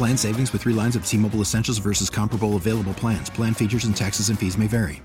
[0.00, 3.28] Plan savings with three lines of T Mobile Essentials versus comparable available plans.
[3.28, 5.02] Plan features and taxes and fees may vary.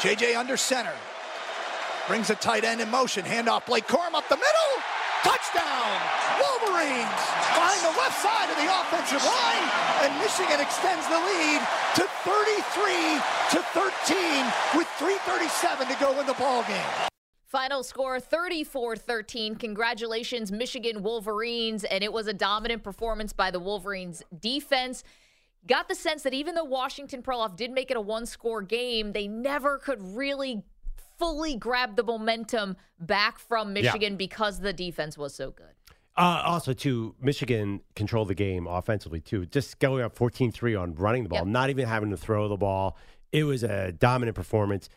[0.00, 0.92] JJ under center.
[2.08, 3.24] Brings a tight end in motion.
[3.24, 4.72] Handoff Blake Corum up the middle.
[5.22, 6.00] Touchdown!
[6.40, 7.20] Wolverines
[7.56, 9.64] find the left side of the offensive line,
[10.04, 11.60] and Michigan extends the lead
[11.96, 13.20] to 33
[13.52, 14.44] to 13
[14.76, 17.13] with 3:37 to go in the ball game.
[17.54, 19.54] Final score 34 13.
[19.54, 21.84] Congratulations, Michigan Wolverines.
[21.84, 25.04] And it was a dominant performance by the Wolverines defense.
[25.64, 29.12] Got the sense that even though Washington Perloff did make it a one score game,
[29.12, 30.64] they never could really
[31.16, 34.16] fully grab the momentum back from Michigan yeah.
[34.16, 35.66] because the defense was so good.
[36.16, 39.46] Uh, also, too, Michigan controlled the game offensively, too.
[39.46, 41.46] Just going up 14 3 on running the ball, yep.
[41.46, 42.96] not even having to throw the ball.
[43.30, 44.88] It was a dominant performance.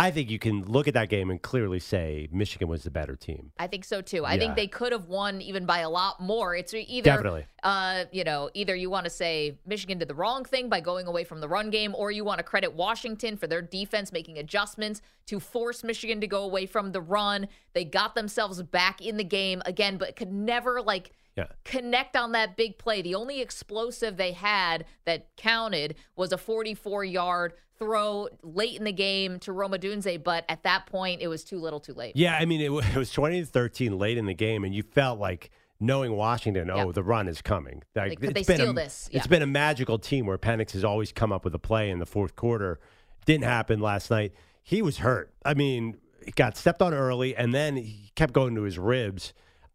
[0.00, 3.16] I think you can look at that game and clearly say Michigan was the better
[3.16, 3.52] team.
[3.58, 4.24] I think so too.
[4.24, 4.40] I yeah.
[4.40, 6.56] think they could have won even by a lot more.
[6.56, 7.44] It's either Definitely.
[7.62, 11.06] Uh, you know, either you want to say Michigan did the wrong thing by going
[11.06, 14.38] away from the run game, or you want to credit Washington for their defense making
[14.38, 17.46] adjustments to force Michigan to go away from the run.
[17.74, 21.46] They got themselves back in the game again, but could never like yeah.
[21.64, 23.02] connect on that big play.
[23.02, 28.92] The only explosive they had that counted was a 44 yard throw late in the
[28.92, 32.14] game to Rome Odunze, but at that point, it was too little too late.
[32.14, 34.82] Yeah, I mean, it, it was 20 to 13 late in the game, and you
[34.82, 37.82] felt like knowing Washington, oh, the run is coming.
[37.96, 39.08] Like, could they steal a, this?
[39.10, 39.18] Yeah.
[39.18, 41.98] It's been a magical team where Penix has always come up with a play in
[41.98, 42.78] the fourth quarter.
[43.24, 44.34] Didn't happen last night.
[44.62, 45.32] He was hurt.
[45.44, 49.32] I mean, he got stepped on early, and then he kept going to his ribs.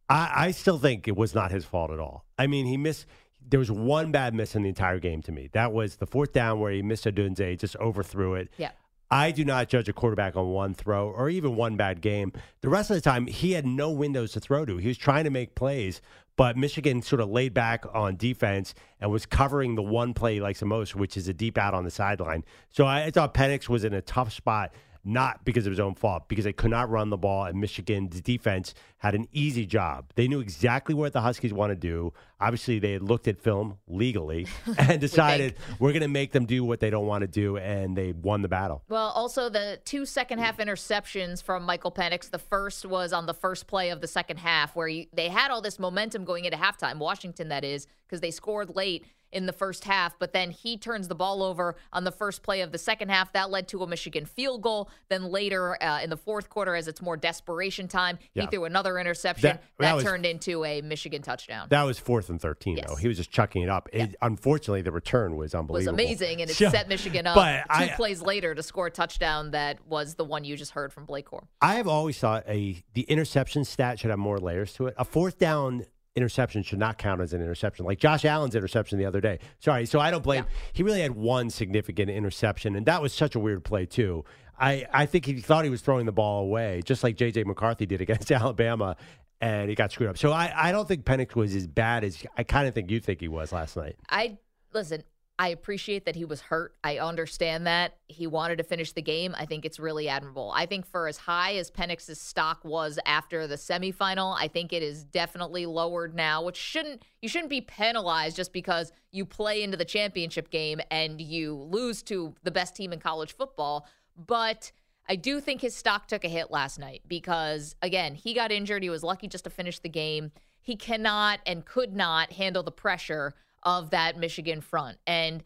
[0.07, 2.25] I, I still think it was not his fault at all.
[2.37, 3.07] I mean, he missed
[3.47, 5.49] there was one bad miss in the entire game to me.
[5.53, 8.49] That was the fourth down where he missed Odunze, just overthrew it.
[8.57, 8.71] Yeah.
[9.11, 12.33] I do not judge a quarterback on one throw or even one bad game.
[12.61, 14.77] The rest of the time, he had no windows to throw to.
[14.77, 16.01] He was trying to make plays,
[16.37, 20.41] but Michigan sort of laid back on defense and was covering the one play he
[20.41, 22.43] likes the most, which is a deep out on the sideline.
[22.71, 24.73] So I thought Penix was in a tough spot
[25.05, 28.19] not because of his own fault, because they could not run the ball, and Michigan's
[28.21, 30.11] defense had an easy job.
[30.15, 32.11] They knew exactly what the Huskies want to do.
[32.41, 36.45] Obviously, they had looked at film legally and decided we are going to make them
[36.45, 38.83] do what they don't want to do, and they won the battle.
[38.89, 42.31] Well, also the two second half interceptions from Michael Penix.
[42.31, 45.51] The first was on the first play of the second half, where you, they had
[45.51, 46.97] all this momentum going into halftime.
[46.97, 51.07] Washington, that is, because they scored late in the first half, but then he turns
[51.07, 53.33] the ball over on the first play of the second half.
[53.33, 54.89] That led to a Michigan field goal.
[55.09, 58.43] Then later uh, in the fourth quarter, as it's more desperation time, yeah.
[58.43, 61.67] he threw another interception that, that, that was, turned into a Michigan touchdown.
[61.69, 62.85] That was fourth and 13, yes.
[62.87, 62.95] though.
[62.95, 63.89] He was just chucking it up.
[63.91, 65.99] It, unfortunately, the return was unbelievable.
[65.99, 68.87] It was amazing, and it so, set Michigan up two I, plays later to score
[68.87, 71.47] a touchdown that was the one you just heard from Blake Corum.
[71.61, 74.95] I have always thought a the interception stat should have more layers to it.
[74.97, 75.85] A fourth down
[76.15, 77.85] interception should not count as an interception.
[77.85, 79.39] Like Josh Allen's interception the other day.
[79.59, 80.43] Sorry, so I don't blame.
[80.43, 80.57] Yeah.
[80.73, 84.23] He really had one significant interception, and that was such a weird play too.
[84.57, 87.43] I, I think he thought he was throwing the ball away, just like J.J.
[87.43, 88.95] McCarthy did against Alabama,
[89.41, 90.17] and he got screwed up.
[90.17, 93.01] So I, I don't think Penix was as bad as I kind of think you
[93.01, 93.97] think he was last night.
[94.09, 94.37] I
[94.73, 95.03] listen.
[95.37, 96.75] I appreciate that he was hurt.
[96.81, 97.97] I understand that.
[98.07, 99.35] He wanted to finish the game.
[99.37, 100.53] I think it's really admirable.
[100.55, 104.81] I think for as high as Penix's stock was after the semifinal, I think it
[104.81, 109.75] is definitely lowered now, which shouldn't you shouldn't be penalized just because you play into
[109.75, 113.87] the championship game and you lose to the best team in college football.
[114.15, 114.71] But
[115.09, 118.83] I do think his stock took a hit last night because again, he got injured.
[118.83, 120.31] He was lucky just to finish the game.
[120.61, 123.33] He cannot and could not handle the pressure
[123.65, 124.97] of that Michigan front.
[125.05, 125.43] And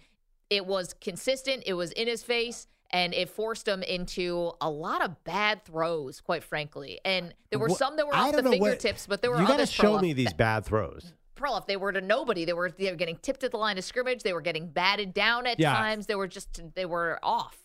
[0.50, 5.04] it was consistent, it was in his face, and it forced him into a lot
[5.04, 7.00] of bad throws, quite frankly.
[7.06, 9.57] And there were some that were off the fingertips, what, but there were you got
[9.57, 11.13] to show me these bad throws.
[11.36, 12.45] Perloff, they were to nobody.
[12.45, 14.24] They were they were getting tipped at the line of scrimmage.
[14.24, 15.74] They were getting batted down at Yeah.
[15.74, 16.07] times.
[16.07, 17.57] They were just they were off.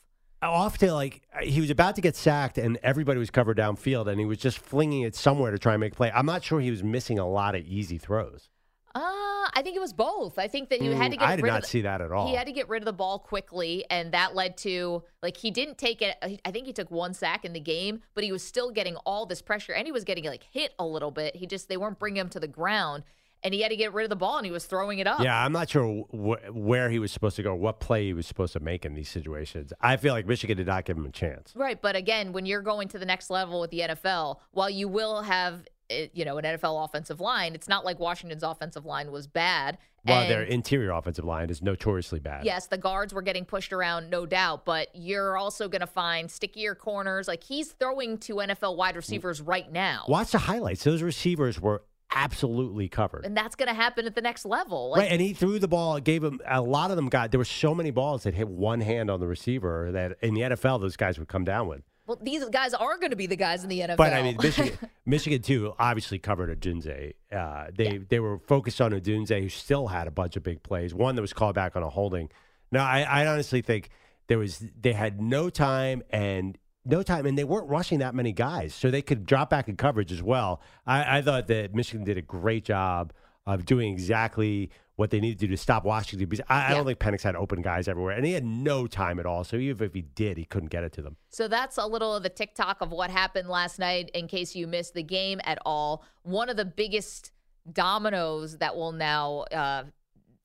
[0.42, 4.20] off to like he was about to get sacked and everybody was covered downfield and
[4.20, 6.12] he was just flinging it somewhere to try and make a play.
[6.14, 8.48] I'm not sure he was missing a lot of easy throws.
[8.94, 10.38] Uh, I think it was both.
[10.38, 11.80] I think that he had to Mm, get I did rid not of the, see
[11.82, 12.28] that at all.
[12.28, 15.50] He had to get rid of the ball quickly, and that led to like he
[15.50, 16.16] didn't take it.
[16.44, 19.26] I think he took one sack in the game, but he was still getting all
[19.26, 21.36] this pressure, and he was getting like hit a little bit.
[21.36, 23.02] He just they weren't bringing him to the ground,
[23.42, 25.20] and he had to get rid of the ball, and he was throwing it up.
[25.20, 28.26] Yeah, I'm not sure wh- where he was supposed to go, what play he was
[28.26, 29.72] supposed to make in these situations.
[29.80, 31.52] I feel like Michigan did not give him a chance.
[31.56, 34.88] Right, but again, when you're going to the next level with the NFL, while you
[34.88, 39.26] will have you know an NFL offensive line, it's not like Washington's offensive line was
[39.26, 39.78] bad.
[40.06, 42.44] Well, and- their interior offensive line is notoriously bad.
[42.44, 46.30] Yes, the guards were getting pushed around, no doubt, but you're also going to find
[46.30, 47.26] stickier corners.
[47.26, 50.04] Like he's throwing to NFL wide receivers right now.
[50.08, 50.84] Watch the highlights.
[50.84, 51.82] Those receivers were
[52.14, 53.24] absolutely covered.
[53.24, 54.90] And that's going to happen at the next level.
[54.90, 57.38] Like, right, and he threw the ball, gave him a lot of them got there
[57.38, 60.80] were so many balls that hit one hand on the receiver that in the NFL
[60.80, 61.82] those guys would come down with.
[62.06, 63.96] Well, these guys are going to be the guys in the NFL.
[63.96, 67.14] But I mean, Michigan, Michigan too, obviously covered Odunze.
[67.32, 70.94] Uh, they they were focused on Odunze, who still had a bunch of big plays.
[70.94, 72.30] One that was called back on a holding.
[72.70, 73.88] Now, I, I honestly think
[74.26, 78.32] there was they had no time and no time, and they weren't rushing that many
[78.32, 80.60] guys, so they could drop back in coverage as well.
[80.86, 83.14] I, I thought that Michigan did a great job
[83.46, 86.86] of doing exactly what they needed to do to stop Washington because I, I don't
[86.86, 89.42] think Penix had open guys everywhere, and he had no time at all.
[89.42, 91.16] So even if he did, he couldn't get it to them.
[91.30, 94.66] So that's a little of the TikTok of what happened last night in case you
[94.66, 96.04] missed the game at all.
[96.22, 97.32] One of the biggest
[97.72, 99.84] dominoes that will now uh,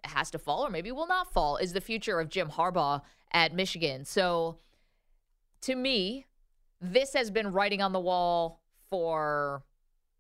[0.04, 3.54] has to fall or maybe will not fall is the future of Jim Harbaugh at
[3.54, 4.06] Michigan.
[4.06, 4.58] So
[5.62, 6.26] to me,
[6.82, 9.64] this has been writing on the wall for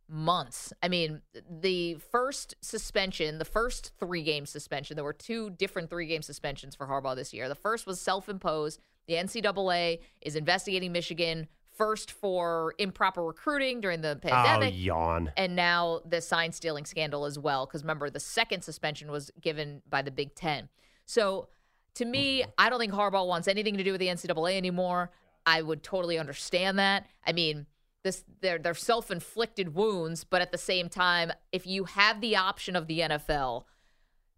[0.09, 0.73] months.
[0.81, 6.07] I mean, the first suspension, the first three game suspension, there were two different three
[6.07, 7.47] game suspensions for Harbaugh this year.
[7.47, 8.79] The first was self imposed.
[9.07, 11.47] The NCAA is investigating Michigan
[11.79, 14.73] first for improper recruiting during the pandemic.
[14.73, 15.31] Oh, yawn.
[15.37, 17.65] And now the sign stealing scandal as well.
[17.65, 20.67] Because remember, the second suspension was given by the Big Ten.
[21.05, 21.47] So
[21.95, 22.51] to me, mm-hmm.
[22.57, 25.11] I don't think Harbaugh wants anything to do with the NCAA anymore.
[25.45, 27.07] I would totally understand that.
[27.25, 27.65] I mean,
[28.03, 32.35] this they're they're self inflicted wounds, but at the same time, if you have the
[32.35, 33.63] option of the NFL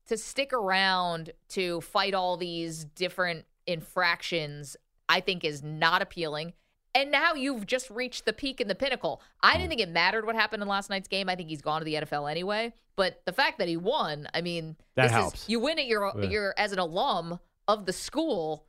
[0.08, 4.76] to stick around to fight all these different infractions,
[5.08, 6.54] I think is not appealing.
[6.94, 9.22] And now you've just reached the peak and the pinnacle.
[9.42, 9.70] I didn't mm.
[9.70, 11.30] think it mattered what happened in last night's game.
[11.30, 12.74] I think he's gone to the NFL anyway.
[12.98, 15.44] But the fact that he won, I mean, That this helps.
[15.44, 15.88] Is, you win it.
[15.88, 16.30] You're Yeah.
[16.30, 18.66] you're as an alum of the school.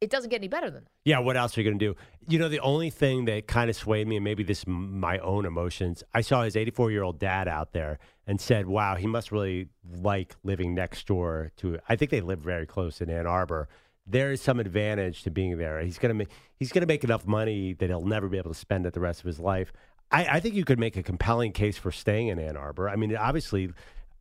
[0.00, 0.90] It doesn't get any better than that.
[1.04, 1.96] Yeah, what else are you going to do?
[2.28, 5.46] You know, the only thing that kind of swayed me, and maybe this my own
[5.46, 9.32] emotions, I saw his 84 year old dad out there and said, wow, he must
[9.32, 9.68] really
[10.02, 13.68] like living next door to, I think they live very close in Ann Arbor.
[14.06, 15.80] There is some advantage to being there.
[15.80, 16.28] He's going to make,
[16.58, 19.20] he's to make enough money that he'll never be able to spend it the rest
[19.20, 19.72] of his life.
[20.10, 22.88] I, I think you could make a compelling case for staying in Ann Arbor.
[22.88, 23.70] I mean, obviously,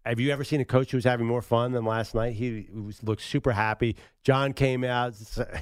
[0.06, 2.33] have you ever seen a coach who was having more fun than last night?
[2.33, 3.95] He was, looked super happy.
[4.25, 5.13] John came out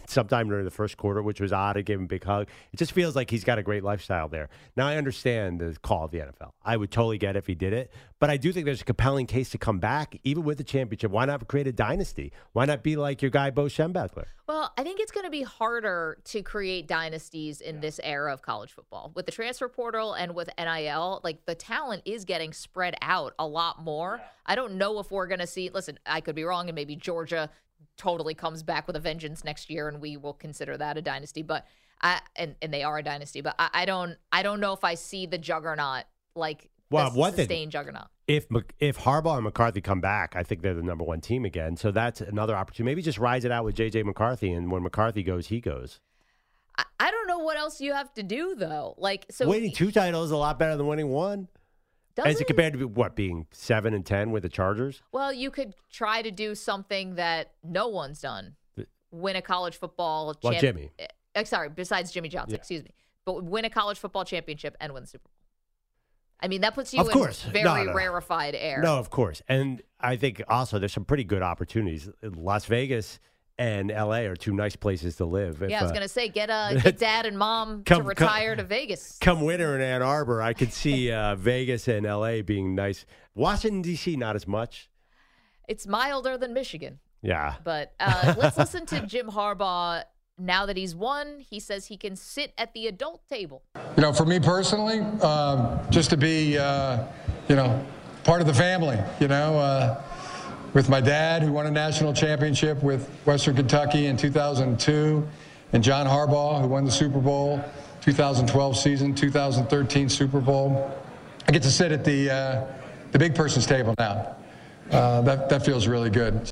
[0.07, 1.77] sometime during the first quarter, which was odd.
[1.77, 2.48] I gave him a big hug.
[2.71, 4.48] It just feels like he's got a great lifestyle there.
[4.77, 6.51] Now, I understand the call of the NFL.
[6.63, 7.92] I would totally get it if he did it.
[8.19, 11.12] But I do think there's a compelling case to come back, even with the championship.
[11.12, 12.31] Why not create a dynasty?
[12.53, 14.27] Why not be like your guy, Bo Schembechler?
[14.48, 18.41] Well, I think it's going to be harder to create dynasties in this era of
[18.41, 19.12] college football.
[19.13, 23.46] With the transfer portal and with NIL, like the talent is getting spread out a
[23.46, 24.22] lot more.
[24.46, 26.96] I don't know if we're going to see, listen, I could be wrong, and maybe
[26.96, 27.50] Georgia
[27.97, 31.41] totally comes back with a vengeance next year and we will consider that a dynasty
[31.41, 31.65] but
[32.01, 34.83] i and, and they are a dynasty but I, I don't i don't know if
[34.83, 36.03] i see the juggernaut
[36.35, 38.47] like Well, the one thing- sustained juggernaut If
[38.79, 41.75] if Harbaugh and McCarthy come back, I think they're the number one team again.
[41.75, 42.91] So that's another opportunity.
[42.91, 45.99] Maybe just rise it out with JJ McCarthy, and when McCarthy goes, he goes.
[46.77, 49.91] I, I don't know what else you have to do though like so winning two
[49.91, 51.49] titles is a lot better than winning one.
[52.15, 55.01] Does As compared to what being seven and ten with the Chargers.
[55.12, 58.55] Well, you could try to do something that no one's done.
[59.12, 60.91] Win a college football Well, champ- Jimmy.
[61.36, 62.58] Uh, sorry, besides Jimmy Johnson, Yeah.
[62.58, 62.91] excuse me.
[63.25, 65.32] But win a college football championship and win the Super Bowl.
[66.41, 67.43] I mean, that puts you Of in course.
[67.43, 67.93] very No, no.
[67.93, 68.82] rarefied air.
[68.82, 72.10] No, of course, and I think also there's some pretty good opportunities.
[72.22, 73.20] Las Vegas
[73.57, 74.25] and L.A.
[74.27, 75.62] are two nice places to live.
[75.62, 78.01] If, Yeah, I was uh, gonna say get uh, get dad and mom Come- to
[78.01, 79.17] come- retire to Vegas.
[79.22, 82.41] Come winter in Ann Arbor, I could see uh, Vegas and L.A.
[82.41, 83.05] being nice.
[83.36, 84.15] Washington D.C.
[84.15, 84.89] not as much.
[85.67, 87.00] It's milder than Michigan.
[87.22, 90.03] Yeah, But uh, let's listen to Jim Harbaugh.
[90.38, 93.63] Now that he's won, he says he can sit at the adult table.
[93.95, 97.05] You know, for me personally, um, just to be, uh,
[97.48, 97.86] you know,
[98.25, 99.98] part of the family, you know.
[100.74, 105.27] With my dad, who won a national championship with Western Kentucky in 2002,
[105.72, 107.63] and John Harbaugh, who won the Super Bowl
[108.01, 110.92] 2012 season, 2013 Super Bowl.
[111.48, 112.65] I get to sit at the uh,
[113.12, 114.36] the big person's table now.
[114.92, 116.50] Uh, that that feels really good.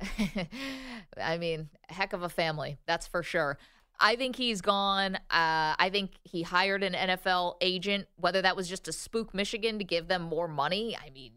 [1.20, 3.56] I mean, heck of a family, that's for sure.
[3.98, 5.16] I think he's gone.
[5.16, 9.78] Uh, I think he hired an NFL agent, whether that was just to spook Michigan
[9.78, 10.96] to give them more money.
[10.96, 11.32] I mean,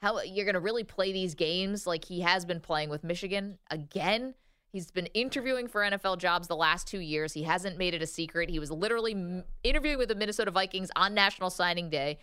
[0.00, 3.58] how you're going to really play these games like he has been playing with Michigan
[3.70, 4.34] again?
[4.72, 7.32] He's been interviewing for NFL jobs the last two years.
[7.32, 8.48] He hasn't made it a secret.
[8.48, 12.18] He was literally interviewing with the Minnesota Vikings on National Signing Day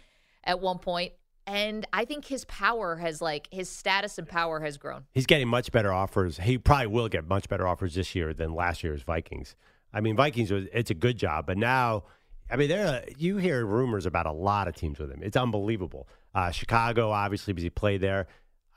[0.46, 1.12] at one point,
[1.46, 5.04] and I think his power has like his status and power has grown.
[5.14, 6.38] He's getting much better offers.
[6.38, 9.56] He probably will get much better offers this year than last year's Vikings.
[9.94, 12.04] I mean, Vikings it's a good job, but now,
[12.50, 15.22] I mean, there you hear rumors about a lot of teams with him.
[15.22, 16.08] It's unbelievable.
[16.34, 18.28] Uh, Chicago, obviously, because he played there.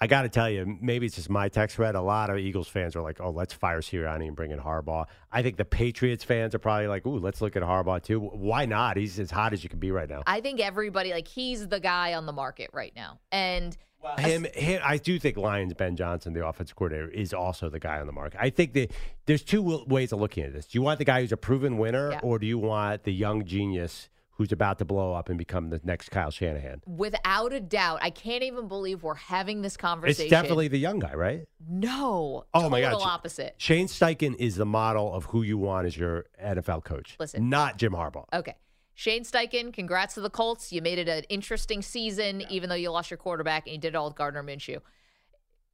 [0.03, 1.95] I got to tell you, maybe it's just my text thread.
[1.95, 5.05] A lot of Eagles fans are like, "Oh, let's fire Sirianni and bring in Harbaugh."
[5.31, 8.65] I think the Patriots fans are probably like, "Ooh, let's look at Harbaugh too." Why
[8.65, 8.97] not?
[8.97, 10.23] He's as hot as you can be right now.
[10.27, 14.47] I think everybody like he's the guy on the market right now, and well, him,
[14.55, 18.07] him, I do think Lions Ben Johnson, the offensive coordinator, is also the guy on
[18.07, 18.41] the market.
[18.41, 18.93] I think that
[19.27, 20.67] there's two ways of looking at this.
[20.67, 22.21] Do you want the guy who's a proven winner, yeah.
[22.23, 24.09] or do you want the young genius?
[24.41, 26.81] Who's about to blow up and become the next Kyle Shanahan.
[26.87, 27.99] Without a doubt.
[28.01, 30.23] I can't even believe we're having this conversation.
[30.23, 31.47] It's definitely the young guy, right?
[31.69, 32.47] No.
[32.55, 32.95] Oh, my God.
[33.03, 33.55] opposite.
[33.59, 37.17] Shane Steichen is the model of who you want as your NFL coach.
[37.21, 37.51] Listen.
[37.51, 38.25] Not Jim Harbaugh.
[38.33, 38.55] Okay.
[38.95, 40.73] Shane Steichen, congrats to the Colts.
[40.73, 43.89] You made it an interesting season, even though you lost your quarterback and you did
[43.89, 44.79] it all with Gardner Minshew.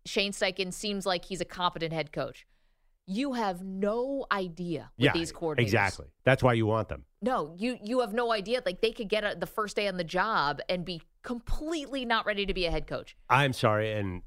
[0.07, 2.49] Shane Steichen seems like he's a competent head coach
[3.07, 5.61] you have no idea with yeah, these coordinators.
[5.61, 6.07] Exactly.
[6.25, 7.05] That's why you want them.
[7.23, 8.63] No, you you have no idea.
[8.67, 12.27] Like they could get a, the first day on the job and be completely not
[12.27, 13.17] ready to be a head coach.
[13.31, 14.23] I'm sorry, and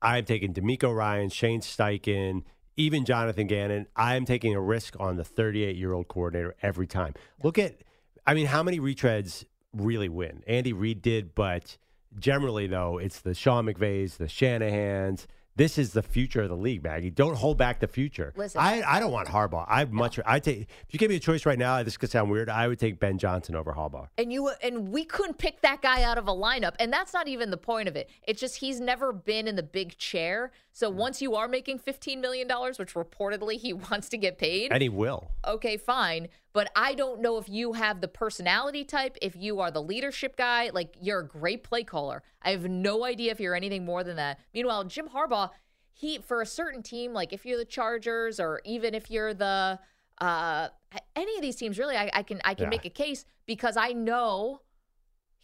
[0.00, 2.42] I'm taking DeMeco Ryan, Shane Steichen,
[2.76, 3.86] even Jonathan Gannon.
[3.96, 7.14] I'm taking a risk on the 38 year old coordinator every time.
[7.16, 7.48] No.
[7.48, 7.82] Look at,
[8.26, 10.42] I mean, how many retreads really win?
[10.46, 11.76] Andy Reid did, but
[12.18, 16.82] generally though, it's the Sean McVays, the Shanahan's this is the future of the league,
[16.82, 17.10] Maggie.
[17.10, 18.32] Don't hold back the future.
[18.36, 19.64] Listen, I, I don't want Harbaugh.
[19.68, 22.30] I much I take if you give me a choice right now, this could sound
[22.30, 22.48] weird.
[22.48, 24.08] I would take Ben Johnson over Harbaugh.
[24.18, 27.28] And you and we couldn't pick that guy out of a lineup, and that's not
[27.28, 28.10] even the point of it.
[28.26, 30.52] It's just he's never been in the big chair.
[30.74, 30.96] So mm.
[30.96, 34.82] once you are making fifteen million dollars, which reportedly he wants to get paid, and
[34.82, 35.30] he will.
[35.46, 36.28] Okay, fine.
[36.52, 40.36] But I don't know if you have the personality type, if you are the leadership
[40.36, 42.22] guy, like you're a great play caller.
[42.42, 44.38] I have no idea if you're anything more than that.
[44.52, 45.50] Meanwhile, Jim Harbaugh,
[45.92, 49.78] he for a certain team, like if you're the Chargers or even if you're the
[50.20, 50.68] uh
[51.16, 52.70] any of these teams, really, I, I can I can yeah.
[52.70, 54.60] make a case because I know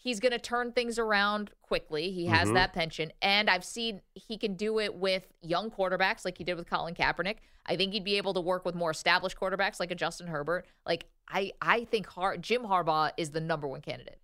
[0.01, 2.11] he's going to turn things around quickly.
[2.11, 2.55] He has mm-hmm.
[2.55, 6.55] that pension, and I've seen he can do it with young quarterbacks like he did
[6.55, 7.37] with Colin Kaepernick.
[7.67, 10.67] I think he'd be able to work with more established quarterbacks like a Justin Herbert.
[10.87, 14.19] Like I, I think Har- Jim Harbaugh is the number one candidate.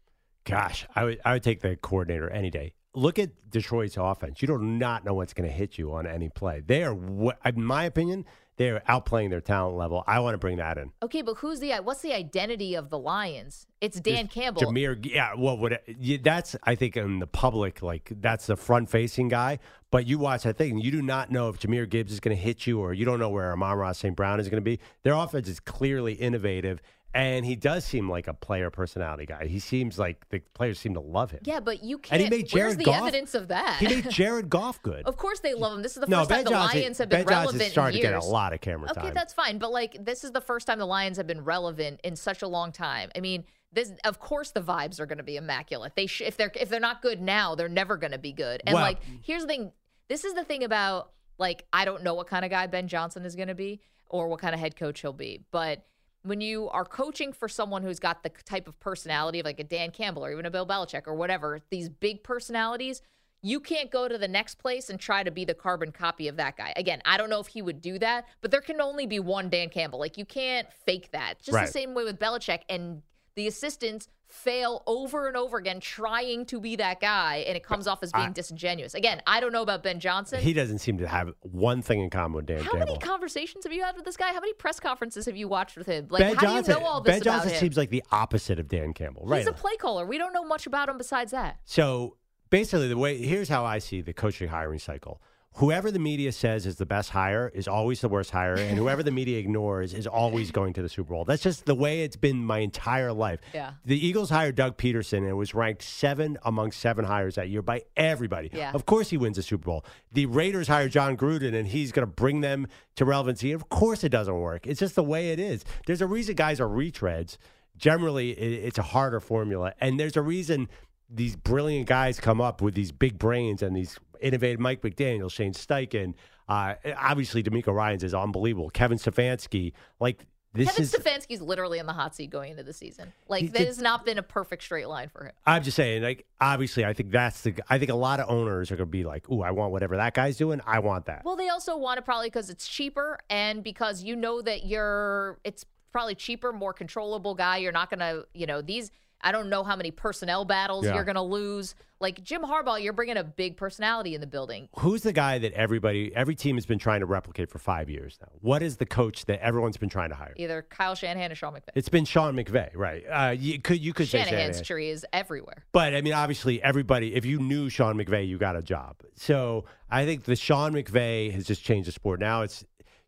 [0.45, 2.73] Gosh, I would I would take the coordinator any day.
[2.95, 4.41] Look at Detroit's offense.
[4.41, 6.63] You do not know what's going to hit you on any play.
[6.65, 6.97] They are,
[7.45, 8.25] in my opinion,
[8.57, 10.03] they're outplaying their talent level.
[10.07, 10.93] I want to bring that in.
[11.03, 13.67] Okay, but who's the what's the identity of the Lions?
[13.81, 14.63] It's Dan Campbell.
[14.63, 15.35] Jahmyr, yeah.
[15.37, 15.83] Well, what
[16.23, 19.59] that's I think in the public like that's the front facing guy.
[19.91, 22.43] But you watch that thing, you do not know if Jahmyr Gibbs is going to
[22.43, 24.17] hit you, or you don't know where Amon-Ra St.
[24.17, 24.81] Brown is going to be.
[25.05, 26.83] Their offense is clearly innovative,
[27.17, 29.47] and he does seem like a player personality guy.
[29.47, 31.41] He seems like the players seem to love him.
[31.45, 32.21] Yeah, but you can't.
[32.21, 33.79] And he made Jared where's the Goff, evidence of that?
[33.81, 35.07] He made Jared Goff good.
[35.07, 35.83] of course they love him.
[35.83, 37.73] This is the no, first ben time Johnson, the Lions have been ben relevant Johnson's
[37.73, 39.05] starting in to get a lot of camera okay, time.
[39.07, 39.57] Okay, that's fine.
[39.59, 42.49] But like, this is the first time the Lions have been relevant in such a
[42.49, 43.11] long time.
[43.17, 45.97] I mean, this of course the vibes are going to be immaculate.
[45.97, 48.63] They sh- if they're if they're not good now, they're never going to be good.
[48.67, 49.73] And well, like, here's the thing.
[50.09, 53.25] This is the thing about like I don't know what kind of guy Ben Johnson
[53.25, 55.83] is going to be or what kind of head coach he'll be, but
[56.27, 59.65] when you are coaching for someone who's got the type of personality of like a
[59.65, 63.01] Dan Campbell or even a Bill Belichick or whatever, these big personalities,
[63.43, 66.37] you can't go to the next place and try to be the carbon copy of
[66.37, 66.73] that guy.
[66.75, 69.49] Again, I don't know if he would do that, but there can only be one
[69.49, 70.01] Dan Campbell.
[70.01, 71.41] Like you can't fake that.
[71.41, 71.67] Just right.
[71.67, 73.03] the same way with Belichick and
[73.37, 77.87] the assistants fail over and over again trying to be that guy and it comes
[77.87, 78.95] off as being I, disingenuous.
[78.95, 80.41] Again, I don't know about Ben Johnson.
[80.41, 82.95] He doesn't seem to have one thing in common with Dan How Campbell.
[82.95, 84.29] many conversations have you had with this guy?
[84.29, 86.09] How many press conferences have you watched with him?
[86.11, 87.61] Like ben how Johnson, do you know all this Ben Johnson him?
[87.61, 89.39] seems like the opposite of Dan Campbell, right?
[89.39, 90.07] He's a play caller.
[90.07, 91.59] We don't know much about him besides that.
[91.65, 92.17] So
[92.51, 95.23] basically the way here's how I see the coaching hiring cycle.
[95.57, 99.03] Whoever the media says is the best hire is always the worst hire, and whoever
[99.03, 101.25] the media ignores is always going to the Super Bowl.
[101.25, 103.41] That's just the way it's been my entire life.
[103.55, 103.73] Yeah.
[103.87, 107.63] The Eagles hired Doug Pederson and it was ranked seven among seven hires that year
[107.63, 108.51] by everybody.
[108.53, 108.73] Yeah.
[108.75, 109.87] Of course, he wins the Super Bowl.
[110.13, 113.53] The Raiders hired Jon Gruden, and he's going to bring them to relevancy.
[113.53, 114.67] Of course, it doesn't work.
[114.67, 115.65] It's just the way it is.
[115.87, 117.39] There's a reason guys are retreads.
[117.79, 120.69] Generally, it's a harder formula, and there's a reason
[121.09, 125.53] these brilliant guys come up with these big brains and these innovative Mike McDaniel, Shane
[125.53, 126.15] Steichen.
[126.49, 128.71] Uh, obviously, DeMeco Ryans is unbelievable.
[128.71, 130.93] Kevin Stefanski, like this Kevin is.
[130.93, 133.13] Stefanski's literally in the hot seat going into the season.
[133.29, 135.33] Like that has not been a perfect straight line for him.
[135.45, 137.55] I'm just saying, like, obviously, I think that's the.
[137.69, 139.97] I think a lot of owners are going to be like, "Ooh, I want whatever
[139.97, 140.61] that guy's doing.
[140.67, 144.17] I want that." Well, they also want it probably because it's cheaper and because you
[144.17, 147.59] know that you're it's probably cheaper, more controllable guy.
[147.59, 148.91] You're not gonna, you know, these.
[149.21, 150.95] I don't know how many personnel battles Yeah.
[150.95, 151.75] you're gonna lose.
[151.99, 154.69] Like Jim Harbaugh, you're bringing a big personality in the building.
[154.81, 158.19] Who's the guy that everybody, every team has been trying to replicate for five years
[158.21, 158.29] now?
[158.43, 160.35] What is the coach that everyone's been trying to hire?
[160.37, 161.71] Either Kyle Shanahan or Sean McVay.
[161.75, 163.03] It's been Sean McVay, right?
[163.11, 164.65] Uh, you could you could say Shanahan's Shanahan.
[164.65, 165.65] tree is everywhere.
[165.73, 167.15] But I mean, obviously, everybody.
[167.15, 168.97] If you knew Sean McVay, you got a job.
[169.15, 172.21] So I think the Sean McVay has just changed the sport.
[172.21, 172.63] Now it's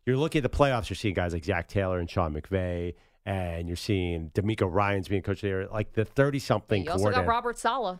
[0.07, 0.89] you're looking at the playoffs.
[0.89, 5.21] You're seeing guys like Zac Taylor and Sean McVay, and you're seeing DeMeco Ryans being
[5.21, 6.83] coach there, like the thirty something.
[6.85, 7.99] You also got Robert Saleh.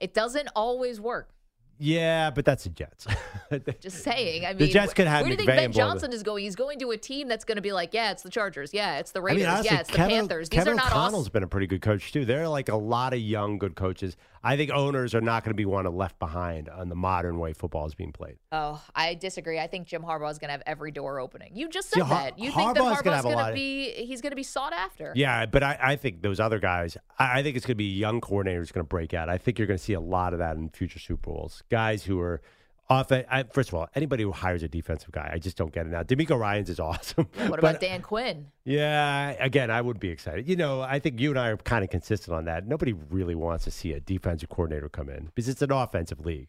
[0.00, 1.30] It doesn't always work.
[1.76, 3.04] Yeah, but that's the Jets.
[3.80, 4.44] Just saying.
[4.46, 6.12] I mean, The Jets could have where do you think Ben and blow the- Johnson
[6.12, 6.44] is going?
[6.44, 8.72] He's going to a team that's going to be like, yeah, it's the Chargers.
[8.72, 9.40] Yeah, it's the I Raiders.
[9.42, 10.48] mean, honestly, yeah, it's the Panthers.
[10.48, 11.32] These Kevin are not O'Connell's awesome.
[11.32, 12.24] been a pretty good coach too.
[12.24, 14.16] There are like a lot of young, good coaches.
[14.44, 17.54] I think owners are not going to be one left behind on the modern way
[17.54, 18.36] football is being played.
[18.52, 19.58] Oh, I disagree.
[19.58, 21.52] I think Jim Harbaugh is going to have every door opening.
[21.54, 22.38] You just said that.
[22.38, 24.72] You think that Harbaugh's gonna Harbaugh's going to of- be he's going to be sought
[24.72, 25.12] after.
[25.16, 27.96] Yeah, but I, I think those other guys, I, I think it's going to be
[27.96, 29.28] young coordinators going to break out.
[29.28, 31.62] I think you're going to see a lot of that in future Super Bowls.
[31.70, 32.42] Guys who are
[32.88, 33.10] off.
[33.12, 35.90] I, first of all, anybody who hires a defensive guy, I just don't get it
[35.90, 36.02] now.
[36.02, 37.26] DeMeco Ryans is awesome.
[37.34, 38.46] What But, about Dan Quinn?
[38.64, 40.48] Yeah, again, I would be excited.
[40.48, 42.66] You know, I think you and I are kind of consistent on that.
[42.66, 46.48] Nobody really wants to see a defensive coordinator come in because it's an offensive league.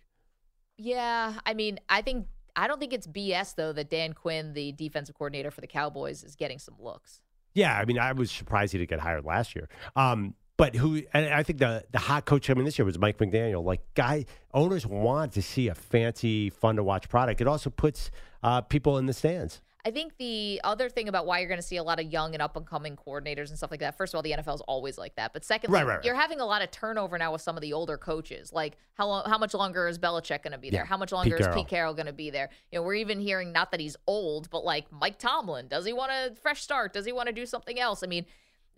[0.77, 4.71] Yeah, I mean, I think I don't think it's BS though that Dan Quinn, the
[4.73, 7.21] defensive coordinator for the Cowboys, is getting some looks.
[7.53, 9.69] Yeah, I mean, I was surprised he didn't get hired last year.
[9.95, 11.01] Um, but who?
[11.13, 13.63] And I think the the hot coach coming this year was Mike McDaniel.
[13.63, 17.41] Like, guy owners want to see a fancy, fun to watch product.
[17.41, 18.11] It also puts
[18.43, 19.61] uh, people in the stands.
[19.87, 22.33] I think the other thing about why you're going to see a lot of young
[22.33, 23.95] and up and coming coordinators and stuff like that.
[23.95, 25.31] First of all, the NFL is always like that.
[25.31, 26.03] But secondly, Right, right, right.
[26.05, 28.51] you're having a lot of turnover now with some of the older coaches.
[28.51, 30.81] Like how long, how much longer is Belichick going to be there?
[30.81, 31.63] Yeah, How much longer Pete is Carroll.
[31.63, 32.49] Pete Carroll going to be there?
[32.71, 35.93] You know, we're even hearing not that he's old, but like Mike Tomlin, does he
[35.93, 36.91] want a fresh start?
[36.91, 38.01] Does he want to do something else?
[38.01, 38.25] I mean,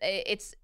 [0.01, 0.55] it's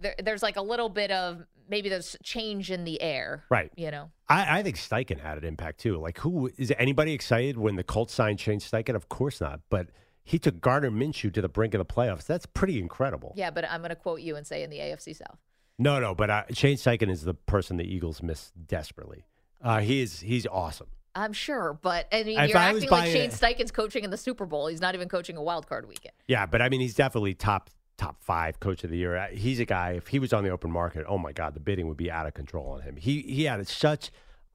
[0.00, 3.70] there, there's like a little bit of maybe there's change in the air, Right.
[3.76, 5.98] You know, I, I think Steichen had an impact too.
[5.98, 8.94] Like, who is anybody excited when the Colts signed Shane Steichen?
[8.96, 9.60] Of course not.
[9.70, 9.88] But
[10.24, 12.26] he took Gardner Minshew to the brink of the playoffs.
[12.26, 13.32] That's pretty incredible.
[13.36, 13.50] yeah.
[13.50, 15.38] But I'm going to quote you and say in the AFC South.
[15.78, 19.24] No, no, but uh, Shane Steichen is the person the Eagles miss desperately.
[19.62, 20.88] Uh, he is he's awesome.
[21.14, 24.10] I'm sure, but I mean, If you're I acting like Shane it- Steichen's coaching in
[24.10, 24.66] the Super Bowl.
[24.68, 26.12] He's not even coaching a wild card weekend.
[26.28, 29.16] Yeah, but I mean, he's definitely top top five coach of the year.
[29.16, 29.92] Uh, He's a guy.
[29.92, 32.26] If he was on the open market, oh my God, the bidding would be out
[32.26, 32.96] of control on him.
[32.96, 34.10] He he had such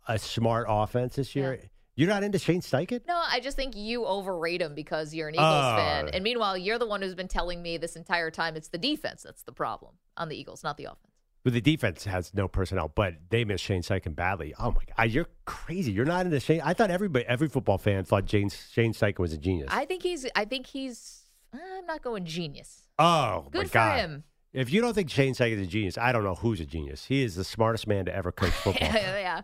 [0.07, 1.59] a smart offense this year.
[1.97, 3.07] You're not into Shane Steichen?
[3.07, 5.77] No, I just think you overrate him because you're an Eagles Oh.
[5.77, 8.77] fan, and meanwhile, you're the one who's been telling me this entire time it's the
[8.77, 11.13] defense that's the problem on the Eagles, not the offense.
[11.45, 14.53] But the defense has no personnel, but they miss Shane Steichen badly.
[14.59, 15.91] Oh my God, you're crazy.
[15.93, 16.59] You're not into Shane.
[16.65, 19.69] I thought everybody, every football fan thought James Shane Steichen was a genius.
[19.71, 20.25] I think he's.
[20.35, 21.21] I think he's.
[21.53, 22.81] I'm not going genius.
[22.99, 23.99] Oh Good my for God.
[23.99, 24.23] him.
[24.53, 27.03] If you don't think Shane Steichen is a genius, I don't know who's a genius.
[27.05, 28.87] He is the smartest man to ever coach football.
[28.89, 29.41] yeah.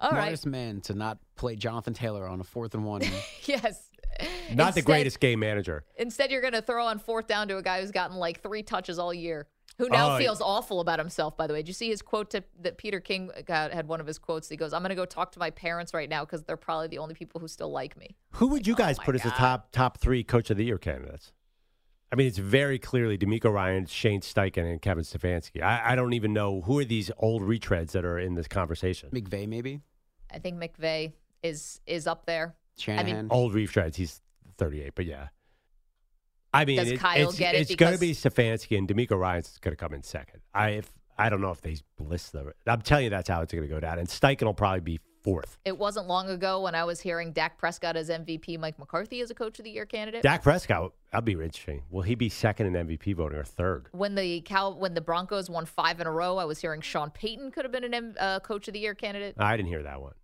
[0.00, 0.18] All right.
[0.22, 3.02] Smartest man to not play Jonathan Taylor on a fourth and one.
[3.44, 3.84] Yes.
[4.50, 5.84] Not the Instead- greatest game manager.
[5.96, 8.64] Instead, you're going to throw on fourth down to a guy who's gotten like three
[8.64, 11.36] touches all year, who now Oh, feels awful about himself.
[11.36, 14.00] By the way, did you see his quote to, that Peter King got, had one
[14.00, 14.48] of his quotes?
[14.48, 16.88] He goes, "I'm going to go talk to my parents right now because they're probably
[16.88, 19.22] the only people who still like me." Who would you oh, guys my put as
[19.22, 21.32] the top top three coach of the year candidates?
[22.10, 25.62] I mean, it's very clearly DeMeco Ryan, Shane Steichen, and Kevin Stefanski.
[25.62, 29.10] I, I don't even know who are these old retreads that are in this conversation.
[29.10, 29.80] McVay, maybe?
[30.32, 32.54] I think McVay is is up there.
[32.78, 33.06] Shanahan.
[33.06, 33.96] I mean, old retreads.
[33.96, 34.22] He's
[34.56, 35.28] 38, but yeah.
[36.54, 39.18] I mean, Does it- Kyle it's, get it it's going to be Stefanski and DeMeco
[39.18, 40.40] Ryans going to come in second.
[40.54, 42.52] I if I don't know if they list the.
[42.66, 43.98] I'm telling you, that's how it's going to go down.
[43.98, 45.58] And Steichen will probably be fourth.
[45.64, 49.30] It wasn't long ago when I was hearing Dak Prescott as MVP, Mike McCarthy as
[49.30, 50.22] a Coach of the Year candidate.
[50.22, 51.82] Dak Prescott, that'd be interesting.
[51.90, 53.88] Will he be second in MVP voting or third?
[53.92, 57.10] when the Cal when the Broncos won five in a row, I was hearing Sean
[57.10, 59.34] Payton could have been an M, uh, Coach of the Year candidate.
[59.38, 60.14] I didn't hear that one.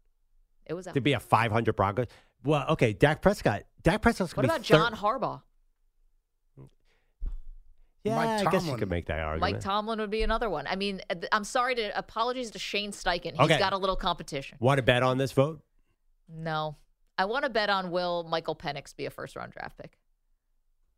[0.66, 0.94] It was out.
[0.94, 2.06] to be a 500 Broncos.
[2.42, 3.64] Well, okay, Dak Prescott.
[3.82, 5.42] Dak Prescott's What about John Harbaugh?
[8.04, 8.78] Yeah, Mike I guess you Tomlin?
[8.78, 9.54] could make that argument.
[9.54, 10.66] Mike Tomlin would be another one.
[10.66, 13.32] I mean, uh, I'm sorry to apologies to Shane Steichen.
[13.32, 13.58] He's Okay.
[13.58, 14.58] got a little competition.
[14.60, 15.62] Want to bet on this vote?
[16.28, 16.76] No.
[17.16, 19.96] I want to bet on will Michael Penix be a first round draft pick?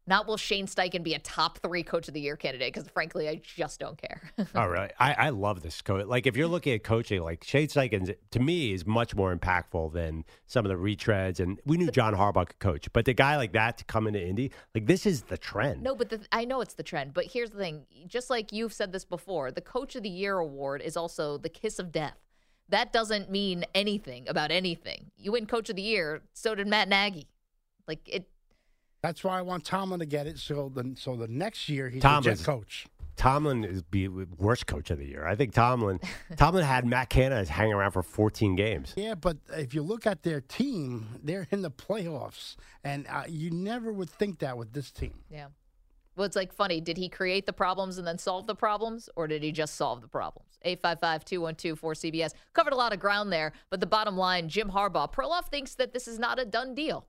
[0.08, 2.72] Not will Shane Steichen be a top three coach of the year candidate?
[2.72, 4.30] Because frankly, I just don't care.
[4.54, 4.90] oh, really?
[5.00, 6.06] I, I love this coach.
[6.06, 9.92] Like, if you're looking at coaching, like Shane Steichen, to me, is much more impactful
[9.92, 11.40] than some of the retreads.
[11.40, 14.24] And we knew John Harbaugh could coach, but the guy like that to come into
[14.24, 15.82] Indy, like this is the trend.
[15.82, 17.12] no, but the, I know it's the trend.
[17.12, 20.38] But here's the thing: just like you've said this before, the Coach of the Year
[20.38, 22.16] award is also the kiss of death.
[22.68, 25.10] That doesn't mean anything about anything.
[25.16, 27.28] You win Coach of the Year, so did Matt Nagy.
[27.88, 28.28] Like it.
[29.02, 30.38] That's why I want Tomlin to get it.
[30.38, 32.86] So the so the next year he's Tomlin's- a jet coach.
[33.16, 35.26] Tomlin is be worst coach of the year.
[35.26, 36.00] I think Tomlin
[36.36, 38.92] Tomlin had Matt Canada hang around for 14 games.
[38.94, 43.50] Yeah, but if you look at their team, they're in the playoffs, and uh, you
[43.50, 45.14] never would think that with this team.
[45.30, 45.46] Yeah.
[46.14, 46.80] Well, it's like funny.
[46.80, 50.00] Did he create the problems and then solve the problems, or did he just solve
[50.02, 50.58] the problems?
[50.62, 52.32] 855 212 4CBS.
[52.54, 55.92] Covered a lot of ground there, but the bottom line Jim Harbaugh, Perloff thinks that
[55.94, 57.06] this is not a done deal,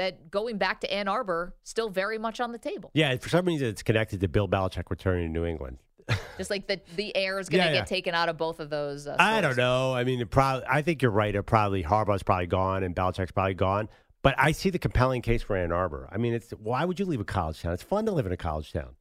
[0.00, 2.90] that going back to Ann Arbor, still very much on the table.
[2.94, 5.78] Yeah, for some reason it's connected to Bill Belichick returning to New England.
[6.38, 7.84] Just like the, the air is going to Yeah, get yeah.
[7.84, 9.06] taken out of both of those.
[9.06, 9.94] Uh, I don't know.
[9.94, 10.66] I mean, it probably.
[10.68, 11.34] I think you're right.
[11.34, 13.88] It probably Harbaugh's probably gone and Belichick's probably gone.
[14.22, 16.08] But I see the compelling case for Ann Arbor.
[16.10, 17.72] I mean, it's why would you leave a college town?
[17.74, 18.96] It's fun to live in a college town.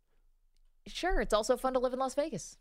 [0.88, 1.20] Sure.
[1.20, 2.58] It's also fun to live in Las Vegas.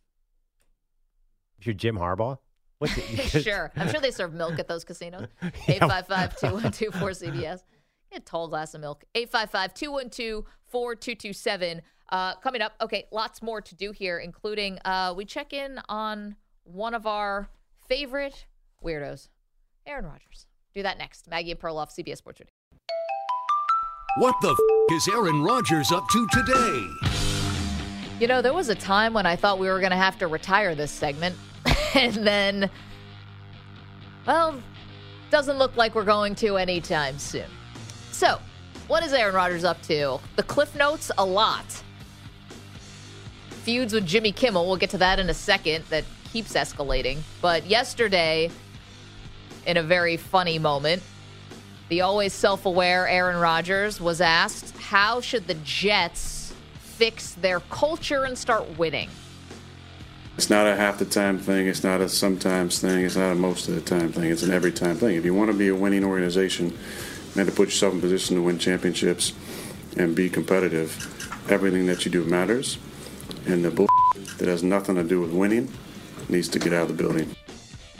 [1.58, 2.38] If you're Jim Harbaugh,
[2.78, 3.42] what's it?
[3.42, 3.70] sure.
[3.76, 5.28] I'm sure they serve milk at those casinos.
[5.42, 5.50] Yeah.
[5.68, 7.60] 855 212 4CBS.
[8.10, 9.04] Get a tall glass of milk.
[9.14, 11.82] 855 212 4227.
[12.10, 16.36] Uh, Coming up, okay, lots more to do here, including uh, we check in on
[16.64, 17.50] one of our
[17.86, 18.46] favorite
[18.82, 19.28] weirdos,
[19.86, 20.46] Aaron Rodgers.
[20.74, 21.28] Do that next.
[21.28, 22.52] Maggie and Perloff, CBS Sports Radio.
[24.18, 26.86] What the f- is Aaron Rodgers up to today?
[28.20, 30.26] You know, there was a time when I thought we were going to have to
[30.26, 31.36] retire this segment.
[31.94, 32.70] and then,
[34.26, 34.60] well,
[35.30, 37.46] doesn't look like we're going to anytime soon.
[38.18, 38.40] So,
[38.88, 40.18] what is Aaron Rodgers up to?
[40.34, 41.64] The Cliff Notes, a lot.
[43.62, 44.66] Feuds with Jimmy Kimmel.
[44.66, 45.84] We'll get to that in a second.
[45.84, 46.02] That
[46.32, 47.18] keeps escalating.
[47.40, 48.50] But yesterday,
[49.66, 51.00] in a very funny moment,
[51.90, 58.24] the always self aware Aaron Rodgers was asked, How should the Jets fix their culture
[58.24, 59.10] and start winning?
[60.36, 61.68] It's not a half the time thing.
[61.68, 63.04] It's not a sometimes thing.
[63.04, 64.24] It's not a most of the time thing.
[64.24, 65.14] It's an every time thing.
[65.14, 66.76] If you want to be a winning organization
[67.36, 69.32] and to put yourself in position to win championships
[69.96, 72.78] and be competitive, everything that you do matters.
[73.46, 73.88] And the bull
[74.38, 75.72] that has nothing to do with winning
[76.28, 77.34] needs to get out of the building.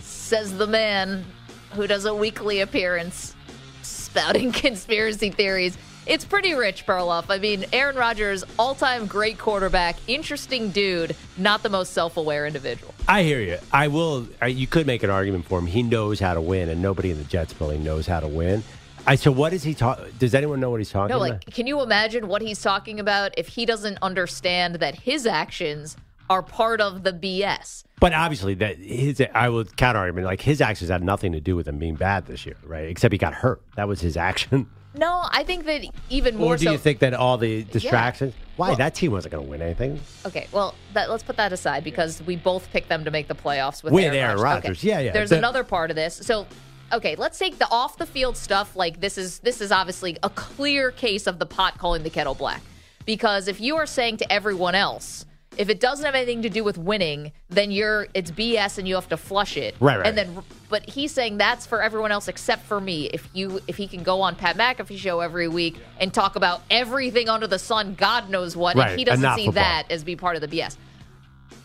[0.00, 1.24] Says the man
[1.72, 3.34] who does a weekly appearance
[3.82, 5.76] spouting conspiracy theories.
[6.06, 7.26] It's pretty rich, Perloff.
[7.28, 12.46] I mean, Aaron Rodgers, all time great quarterback, interesting dude, not the most self aware
[12.46, 12.94] individual.
[13.06, 13.58] I hear you.
[13.72, 14.26] I will.
[14.46, 15.66] You could make an argument for him.
[15.66, 18.62] He knows how to win, and nobody in the Jets really knows how to win.
[19.08, 20.00] I so what is he talk?
[20.18, 21.30] Does anyone know what he's talking No, about?
[21.46, 25.96] like, can you imagine what he's talking about if he doesn't understand that his actions
[26.30, 27.84] are part of the BS?
[28.00, 31.56] But obviously, that his I will counter argument like his actions had nothing to do
[31.56, 32.88] with him being bad this year, right?
[32.88, 33.62] Except he got hurt.
[33.76, 34.68] That was his action.
[34.94, 36.72] No, I think that even more Or do so.
[36.72, 38.34] you think that all the distractions?
[38.56, 40.00] Why that team wasn't going to win anything?
[40.26, 43.34] Okay, well, that, let's put that aside because we both picked them to make the
[43.34, 44.64] playoffs with, With Aaron, Aaron Rodgers.
[44.64, 44.84] Rodgers.
[44.84, 45.12] Yeah, yeah.
[45.12, 46.14] There's The- another part of this.
[46.16, 46.46] So,
[46.92, 48.77] okay, let's take the off the field stuff.
[48.77, 52.35] Like this is this is obviously a clear case of the pot calling the kettle
[52.35, 52.62] black.
[53.05, 55.24] Because if you are saying to everyone else,
[55.57, 58.94] if it doesn't have anything to do with winning, then you're it's BS and you
[58.94, 59.74] have to flush it.
[59.81, 60.07] Right, right.
[60.07, 63.07] And then, but he's saying that's for everyone else except for me.
[63.07, 66.62] If you if he can go on Pat McAfee show every week and talk about
[66.70, 69.64] everything under the sun, God knows what, Right, and he doesn't see football.
[69.64, 70.77] that as be part of the BS.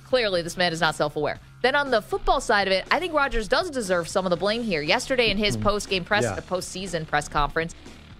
[0.05, 1.39] Clearly, this man is not self aware.
[1.63, 4.35] Then on the football side of it, I think Rodgers does deserve some of the
[4.35, 4.81] blame here.
[4.81, 5.65] Yesterday in his mm-hmm.
[5.65, 6.37] post game press, Yeah.
[6.41, 7.73] postseason press conference,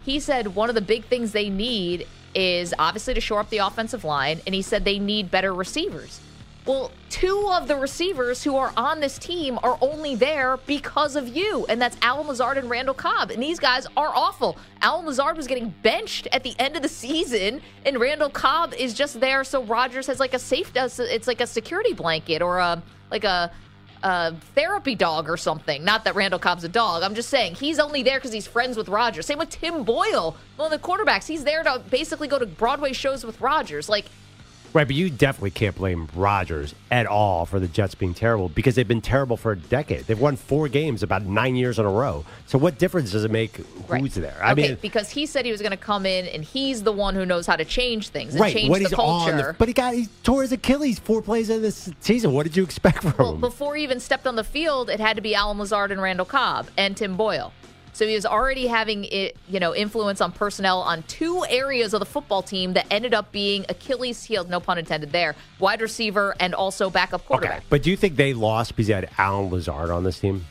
[0.06, 3.58] he said one of the big things they need is obviously to shore up the
[3.58, 6.21] offensive line, and he said they need better receivers.
[6.65, 11.28] Well, two of the receivers who are on this team are only there because of
[11.28, 13.32] you, and that's Allen Lazard and Randall Cobb.
[13.32, 14.58] And these guys are awful.
[14.82, 18.93] Allen Lazard was getting benched at the end of the season, and Randall Cobb is
[18.93, 22.60] just there so Rodgers has like a safe, uh, it's like a security blanket or
[22.60, 23.52] a like a
[24.04, 25.84] a therapy dog or something.
[25.84, 27.04] Not that Randall Cobb's a dog.
[27.04, 29.26] I'm just saying he's only there because he's friends with Rodgers.
[29.26, 31.26] Same with Tim Boyle, one of the quarterbacks.
[31.26, 33.88] He's there to basically go to Broadway shows with Rodgers.
[33.88, 34.06] Like
[34.73, 38.73] Right, but you definitely can't blame Rodgers at all for the Jets being terrible because
[38.73, 40.05] they've been terrible for a decade.
[40.05, 42.25] They've won four games about nine years in a row.
[42.47, 43.57] So what difference does it make
[43.88, 44.39] who's there?
[44.41, 46.91] I okay, mean, because he said he was going to come in and he's the
[46.91, 49.31] one who knows how to change things and right, change the culture.
[49.31, 52.33] on, the, but he got he tore his Achilles four plays in this season.
[52.33, 53.41] What did you expect from well, him?
[53.41, 56.25] before he even stepped on the field, it had to be Allen Lazard and Randall
[56.25, 57.53] Cobb and Tim Boyle.
[57.93, 61.99] So he was already having it, you know, influence on personnel on two areas of
[61.99, 66.36] the football team that ended up being Achilles heel, no pun intended there, wide receiver
[66.39, 67.58] and also backup quarterback.
[67.58, 70.45] Okay, but do you think they lost because they had Allen Lazard on this team?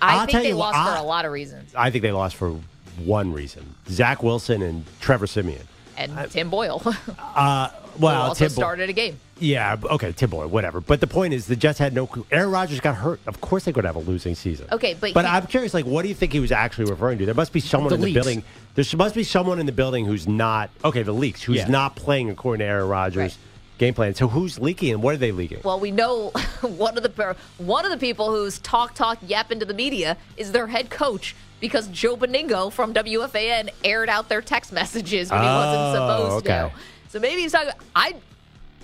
[0.00, 1.72] I I'll think tell they you what, lost for a lot of reasons.
[1.74, 2.58] I think they lost for
[2.98, 5.66] one reason: Zach Wilson and Trevor Siemian.
[5.96, 6.82] And Tim Boyle,
[7.18, 9.18] Uh, well, who also Tim Bo- started a game.
[9.40, 10.80] Yeah, okay, Tim Boyle, whatever.
[10.80, 12.06] But the point is, the Jets had no.
[12.06, 12.24] clue.
[12.30, 13.20] Aaron Rodgers got hurt.
[13.26, 14.66] Of course, they could have a losing season.
[14.70, 15.74] Okay, but but he- I'm curious.
[15.74, 17.26] Like, what do you think he was actually referring to?
[17.26, 18.14] There must be someone The in the leaks.
[18.14, 18.42] building.
[18.76, 21.02] There must be someone in the building who's not okay.
[21.02, 21.68] The leaks, who's Yeah.
[21.68, 23.36] not playing according to Aaron Rodgers' Right.
[23.78, 24.14] game plan.
[24.14, 25.60] So who's leaking and what are they leaking?
[25.64, 26.28] Well, we know
[26.62, 30.52] one of the one of the people who's talk talk yapping into the media is
[30.52, 35.46] their head coach because Joe Benigno from WFAN aired out their text messages when he
[35.46, 36.68] wasn't Oh, supposed okay.
[36.68, 36.72] to.
[37.14, 37.70] So maybe he's talking.
[37.94, 38.16] I,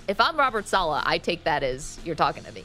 [0.07, 2.63] if I'm Robert Saleh, I take that as you're talking to me.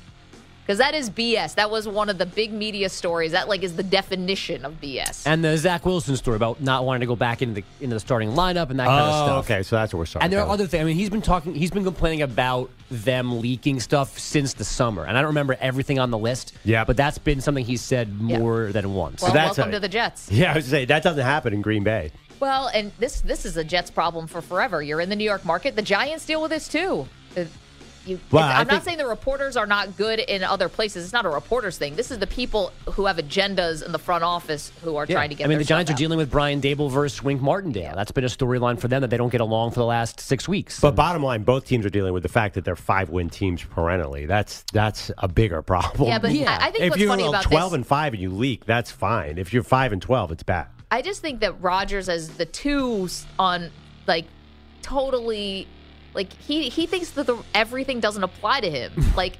[0.62, 1.56] Because that is BS.
[1.56, 3.32] That was one of the big media stories.
[3.32, 5.26] That like is the definition of BS.
[5.26, 8.00] And the Zach Wilson story about not wanting to go back into the into the
[8.00, 9.44] starting lineup and that kind of oh, stuff.
[9.44, 9.64] okay.
[9.64, 10.26] So that's what we're starting.
[10.26, 10.60] And there are with.
[10.60, 10.82] other things.
[10.82, 11.52] I mean, he's been talking.
[11.52, 15.98] He's been complaining about them leaking stuff since the summer, and I don't remember everything
[15.98, 16.56] on the list.
[16.64, 16.84] Yeah.
[16.84, 19.20] but that's been something he said more than once.
[19.20, 20.30] well, that's welcome a- to the Jets.
[20.36, 22.12] Yeah, I was say that doesn't happen in Green Bay.
[22.40, 24.82] Well, and this this is a Jets problem for forever.
[24.82, 25.76] You're in the New York market.
[25.76, 27.06] The Giants deal with this too.
[27.36, 27.44] Uh,
[28.06, 31.02] You, Well, I I'm think- not saying the reporters are not good in other places.
[31.02, 31.96] It's not a reporters thing.
[31.96, 35.34] This is the people who have agendas in the front office who are trying to
[35.34, 35.42] get.
[35.44, 35.98] I mean, their the Giants are out.
[35.98, 37.96] dealing with Brian Daboll versus Wink Martindale.
[37.96, 40.46] That's been a storyline for them that they don't get along for the last six
[40.46, 40.78] weeks.
[40.78, 43.64] But bottom line, both teams are dealing with the fact that they're five win teams
[43.64, 44.24] perennially.
[44.26, 46.08] That's that's a bigger problem.
[46.08, 48.22] Yeah, but I- I think if what's you're funny about twelve this- and five and
[48.22, 49.36] you leak, that's fine.
[49.36, 50.66] If you're five and twelve, it's bad.
[50.90, 53.70] I just think that Rodgers as the two on
[54.06, 54.26] like
[54.82, 55.66] totally
[56.14, 58.92] like he he thinks that the, everything doesn't apply to him.
[59.16, 59.36] like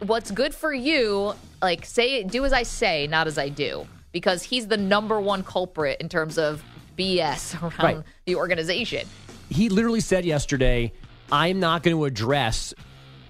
[0.00, 4.42] what's good for you, like say do as I say, not as I do, because
[4.42, 6.62] he's the number one culprit in terms of
[6.98, 8.04] BS around Right.
[8.26, 9.06] the organization.
[9.48, 10.92] he literally said yesterday,
[11.30, 12.74] "I'm not going to address."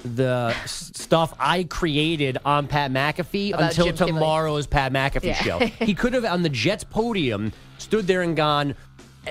[0.05, 5.35] The stuff I created on Pat McAfee About until Jim tomorrow's Pat McAfee Yeah.
[5.43, 5.59] show.
[5.85, 8.75] He could have on the Jets podium stood there and gone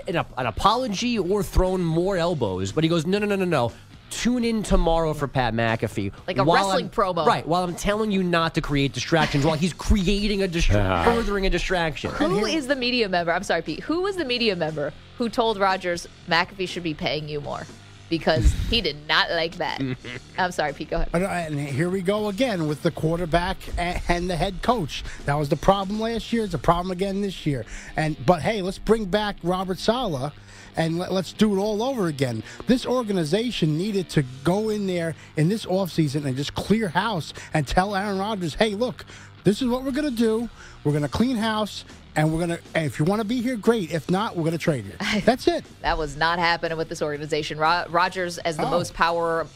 [0.08, 3.72] an, an apology or thrown more elbows, but he goes, no, no, no, no, no.
[4.10, 6.12] Tune in tomorrow for Pat McAfee.
[6.28, 7.26] Like a wrestling I'm- promo.
[7.26, 7.48] Right.
[7.48, 11.04] While I'm telling you not to create distractions, while he's creating a distra- ah.
[11.06, 12.12] furthering a distraction.
[12.12, 13.32] Who is the media member?
[13.32, 13.80] I'm sorry, Pete.
[13.82, 17.66] Who was the media member who told Rodgers McAfee should be paying you more?
[18.12, 19.82] Because he did not like that.
[20.38, 20.90] I'm sorry, Pete.
[20.90, 21.10] Go ahead.
[21.14, 25.04] And, and here we go again with the quarterback and, and the head coach.
[25.26, 26.44] That was the problem last year.
[26.44, 27.66] It's a problem again this year.
[27.96, 30.34] And but hey, let's bring back Robert Saleh.
[30.78, 32.44] And let, us do it all over again.
[32.66, 37.68] This organization needed to go in there in this offseason and just clear house and
[37.68, 39.04] tell Aaron Rodgers, hey, look,
[39.44, 40.50] this is what we're going to do.
[40.86, 41.84] We're going to clean house,
[42.16, 43.92] and we're going to, and if you want to be here, great.
[43.92, 45.22] If not, we're going to trade you.
[45.22, 45.64] That's it.
[45.82, 47.58] That was not happening with this organization.
[47.58, 48.70] Ro- Rodgers as the Oh.
[48.72, 49.48] most power,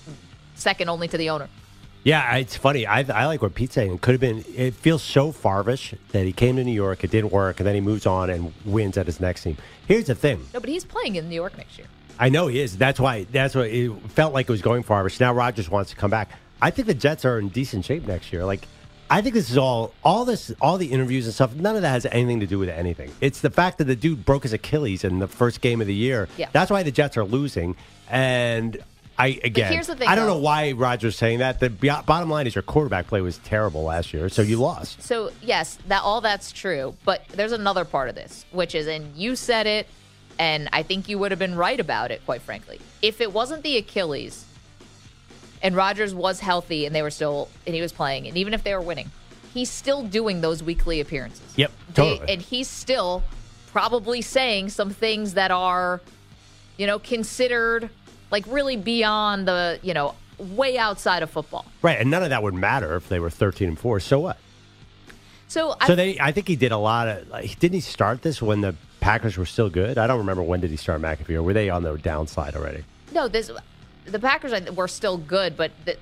[0.55, 1.49] second only to the owner.
[2.03, 2.85] Yeah, it's funny.
[2.85, 3.93] I, I like what Pete's saying.
[3.95, 4.45] It could have been.
[4.55, 7.73] It feels so Farvish that he came to New York, it didn't work, and then
[7.73, 9.57] he moves on and wins at his next team.
[9.87, 10.45] Here's the thing.
[10.53, 11.87] No, but he's playing in New York next year.
[12.19, 12.77] I know he is.
[12.77, 13.23] That's why.
[13.31, 15.19] That's why it felt like it was going Farvish.
[15.19, 16.29] Now Rodgers wants to come back.
[16.61, 18.45] I think the Jets are in decent shape next year.
[18.45, 18.67] Like,
[19.09, 21.55] I think this is all, all this, all the interviews and stuff.
[21.55, 23.11] None of that has anything to do with anything.
[23.21, 25.93] It's the fact that the dude broke his Achilles in the first game of the
[25.93, 26.27] year.
[26.37, 26.49] Yeah.
[26.51, 27.75] That's why the Jets are losing.
[28.09, 28.77] And
[29.17, 31.59] I again, here's the thing, I don't know why Rodgers saying that.
[31.59, 35.01] The b- bottom line is your quarterback play was terrible last year, so you lost.
[35.01, 36.95] So yes, that all that's true.
[37.05, 39.87] But there's another part of this, which is, and you said it,
[40.37, 42.81] and I think you would have been right about it, quite frankly.
[43.01, 44.45] If it wasn't the Achilles,
[45.65, 48.63] and Rodgers was healthy, and they were still, and he was playing, and even if
[48.63, 49.09] they were winning,
[49.51, 51.41] he's still doing those weekly appearances.
[51.55, 52.33] Yep, They- totally.
[52.33, 53.23] and he's still
[53.71, 56.01] probably saying some things that are,
[56.77, 57.89] you know, considered
[58.29, 61.65] like really beyond the, you know, way outside of football.
[61.81, 63.99] Right, and none of that would matter if they were thirteen and four.
[63.99, 64.37] So what?
[65.47, 67.27] So, I, So they, I think he did a lot of.
[67.29, 69.97] Like, didn't he start this when the Packers were still good?
[69.97, 72.83] I don't remember when did he start McAfee, or were they on the downside already?
[73.13, 73.49] No, this
[74.05, 75.97] the Packers were still good, but the,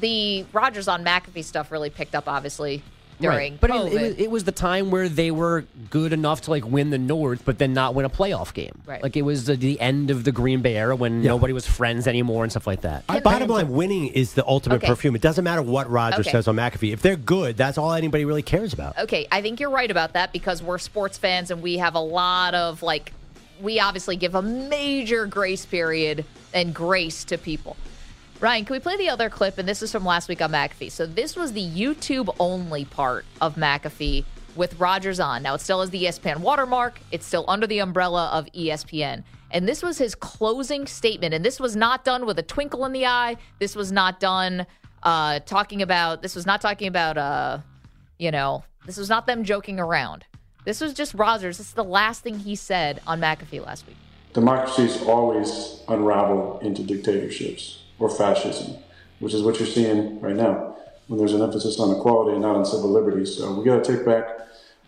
[0.00, 2.82] the Rodgers on McAfee stuff really picked up, obviously,
[3.20, 3.86] during But COVID.
[3.86, 6.90] it, it, was, it was the time where they were good enough to like win
[6.90, 8.72] the North, but then not win a playoff game.
[8.86, 9.00] Right.
[9.02, 12.08] Like it was the, the end of the Green Bay era when nobody was friends
[12.08, 13.04] anymore and stuff like that.
[13.08, 14.88] Uh, Bottom line, winning is the ultimate Okay.
[14.88, 15.14] perfume.
[15.14, 16.32] It doesn't matter what Roger Okay.
[16.32, 16.92] says on McAfee.
[16.92, 18.98] If they're good, that's all anybody really cares about.
[18.98, 22.00] Okay, I think you're right about that because we're sports fans and we have a
[22.00, 23.12] lot of like
[23.60, 27.76] we obviously give a major grace period and grace to people.
[28.40, 29.58] Ryan, can we play the other clip?
[29.58, 30.90] And this is from last week on McAfee.
[30.90, 34.24] So this was the YouTube only part of McAfee
[34.56, 35.42] with Rodgers on.
[35.42, 37.00] Now it still has the ESPN watermark.
[37.10, 39.24] It's still under the umbrella of ESPN.
[39.50, 41.32] And this was his closing statement.
[41.32, 43.36] And this was not done with a twinkle in the eye.
[43.60, 44.66] This was not done
[45.02, 46.22] uh, talking about.
[46.22, 47.16] This was not talking about.
[47.16, 47.58] Uh,
[48.18, 50.24] you know, this was not them joking around.
[50.64, 51.58] This was just Rodgers.
[51.58, 53.96] This is the last thing he said on McAfee last week.
[54.34, 58.76] Democracies always unravel into dictatorships or fascism,
[59.20, 62.56] which is what you're seeing right now when there's an emphasis on equality and not
[62.56, 63.36] on civil liberties.
[63.36, 64.24] So we got to take back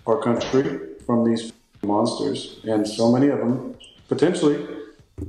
[0.05, 3.77] our country from these monsters, and so many of them
[4.09, 4.67] potentially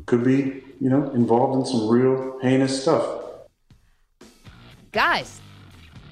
[0.07, 3.23] could be, you know, involved in some real heinous stuff.
[4.91, 5.39] Guys,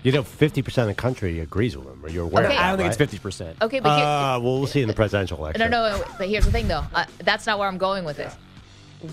[0.06, 2.54] You know, 50% of the country agrees with him, or you're aware Okay.
[2.54, 3.02] of that, I don't think right?
[3.02, 3.56] it's 50%.
[3.64, 5.72] okay, but here, Uh, well, we'll see in the presidential election.
[5.72, 6.84] no, no, but here's the thing, though.
[6.94, 8.32] Uh, that's not where I'm going with this.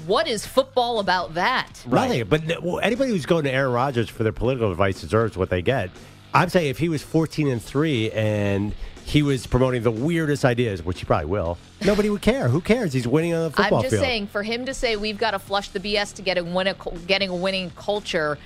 [0.07, 1.83] What is football about that?
[1.91, 2.25] Nothing.
[2.27, 5.63] But well, anybody who's going to Aaron Rodgers for their political advice deserves what they
[5.63, 5.89] get.
[6.35, 8.75] I'm saying if he was 14 and three and
[9.07, 12.49] he was promoting the weirdest ideas, which he probably will, nobody would care.
[12.49, 12.93] Who cares?
[12.93, 13.79] He's winning on the football field.
[13.79, 14.05] I'm just field.
[14.05, 16.67] saying, for him to say we've got to flush the BS to get a win
[16.69, 16.75] a,
[17.07, 18.37] getting a winning culture,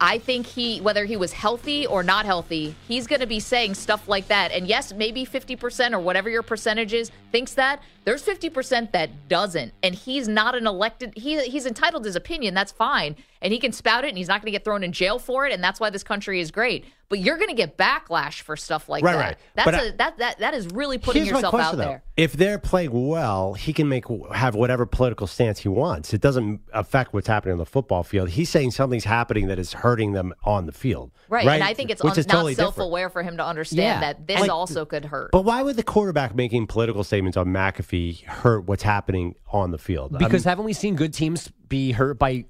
[0.00, 3.74] I think he, whether he was healthy or not healthy, he's going to be saying
[3.74, 4.50] stuff like that.
[4.50, 7.82] And yes, maybe 50% or whatever your percentage is thinks that.
[8.04, 9.74] There's 50% that doesn't.
[9.82, 12.54] And he's not an elected, he, he's entitled his opinion.
[12.54, 13.14] That's fine.
[13.42, 15.46] And he can spout it and he's not going to get thrown in jail for
[15.46, 15.52] it.
[15.54, 16.84] And that's why this country is great.
[17.08, 19.18] But you're going to get backlash for stuff like Right, that.
[19.18, 19.36] right.
[19.54, 21.88] That's But a, I- that, that, that is really putting Here's yourself question, out though.
[21.90, 22.02] there.
[22.16, 26.12] If they're playing well, he can make have whatever political stance he wants.
[26.12, 28.28] It doesn't affect what's happening on the football field.
[28.28, 31.10] He's saying something's happening that is hurting them on the field.
[31.30, 31.46] Right.
[31.46, 31.54] right?
[31.54, 34.00] And I think it's un- not totally self aware for him to understand Yeah.
[34.00, 35.30] that this Like- also could hurt.
[35.32, 39.78] But why would the quarterback making political statements on McAfee hurt what's happening on the
[39.78, 40.12] field?
[40.16, 42.44] Because I'm- haven't we seen good teams be hurt by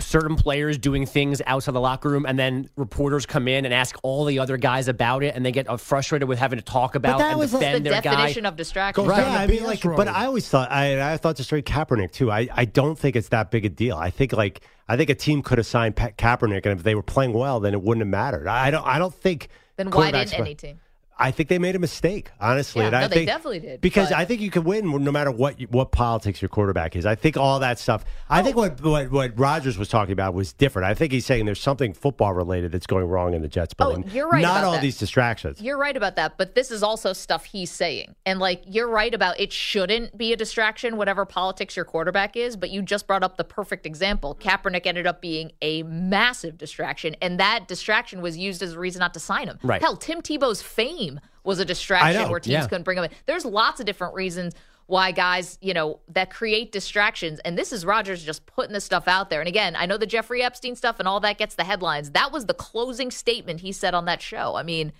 [0.00, 3.96] certain players doing things outside the locker room and then reporters come in and ask
[4.02, 6.94] all the other guys about it and they get uh, frustrated with having to talk
[6.94, 8.48] about but that and was defend the their definition guy.
[8.48, 9.04] of distraction.
[9.04, 12.30] yeah, I mean, like, but I always thought I, I thought to straight Kaepernick too.
[12.30, 13.96] I, I don't think it's that big a deal.
[13.96, 16.94] I think like I think a team could have signed Pat Kaepernick, and if they
[16.94, 18.48] were playing well, then it wouldn't have mattered.
[18.48, 19.48] I I don't I don't think.
[19.76, 20.80] Then why didn't any team?
[21.20, 22.82] I think they made a mistake, honestly.
[22.84, 25.12] Yeah, no, I they think, definitely did, Because but- I think you can win no
[25.12, 27.06] matter what you- what politics your quarterback is.
[27.06, 28.04] I think all that stuff.
[28.28, 28.44] I Oh.
[28.44, 30.88] think what, what what Rodgers was talking about was different.
[30.88, 34.04] I think he's saying there's something football related that's going wrong in the Jets building.
[34.08, 34.82] Oh, you're right Not about all that.
[34.82, 35.60] these distractions.
[35.60, 38.14] You're right about that, but this is also stuff he's saying.
[38.24, 42.56] And like you're right about it shouldn't be a distraction, whatever politics your quarterback is,
[42.56, 44.36] but you just brought up the perfect example.
[44.40, 49.00] Kaepernick ended up being a massive distraction, and that distraction was used as a reason
[49.00, 49.58] not to sign him.
[49.62, 49.80] Right.
[49.82, 51.09] Hell, Tim Tebow's fame
[51.44, 52.66] was a distraction know, where teams yeah.
[52.66, 53.10] couldn't bring him in.
[53.26, 54.54] There's lots of different reasons
[54.90, 57.38] why guys, you know, that create distractions.
[57.44, 59.40] And this is Rodgers just putting this stuff out there.
[59.40, 62.10] And again, I know the Jeffrey Epstein stuff and all that gets the headlines.
[62.10, 64.56] That was the closing statement he said on that show.
[64.56, 64.92] I mean,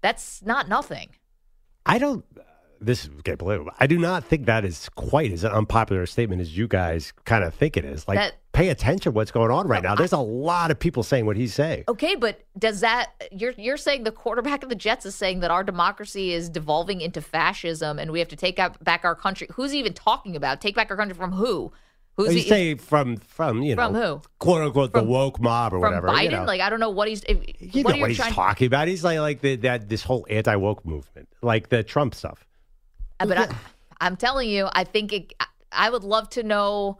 [0.00, 1.10] that's not nothing.
[1.86, 2.24] I don't.
[2.80, 3.70] This is getting political.
[3.80, 7.12] I do not think that is quite as an unpopular a statement as you guys
[7.24, 8.06] kind of think it is.
[8.08, 9.94] Like, That- pay attention what's going on right now.
[9.94, 11.84] There's a lot of people saying what he's saying.
[11.88, 15.50] Okay, but does that you're you're saying the quarterback of the Jets is saying that
[15.50, 19.46] our democracy is devolving into fascism and we have to take out, back our country?
[19.52, 20.60] Who's he even talking about?
[20.60, 21.72] Take back our country from who?
[22.16, 22.48] Who's you he?
[22.48, 24.22] say from from you know From who?
[24.38, 26.08] quote unquote From- the woke mob or from whatever.
[26.08, 26.22] Biden?
[26.24, 27.22] You know, Like I don't know what he's.
[27.24, 28.32] If, you what know what he's trying?
[28.32, 28.88] talking about.
[28.88, 32.45] He's like like the, that this whole anti woke movement, like the Trump stuff.
[33.20, 33.48] Uh, But I,
[34.00, 35.32] I'm telling you, I think it,
[35.72, 36.98] I- would love to know.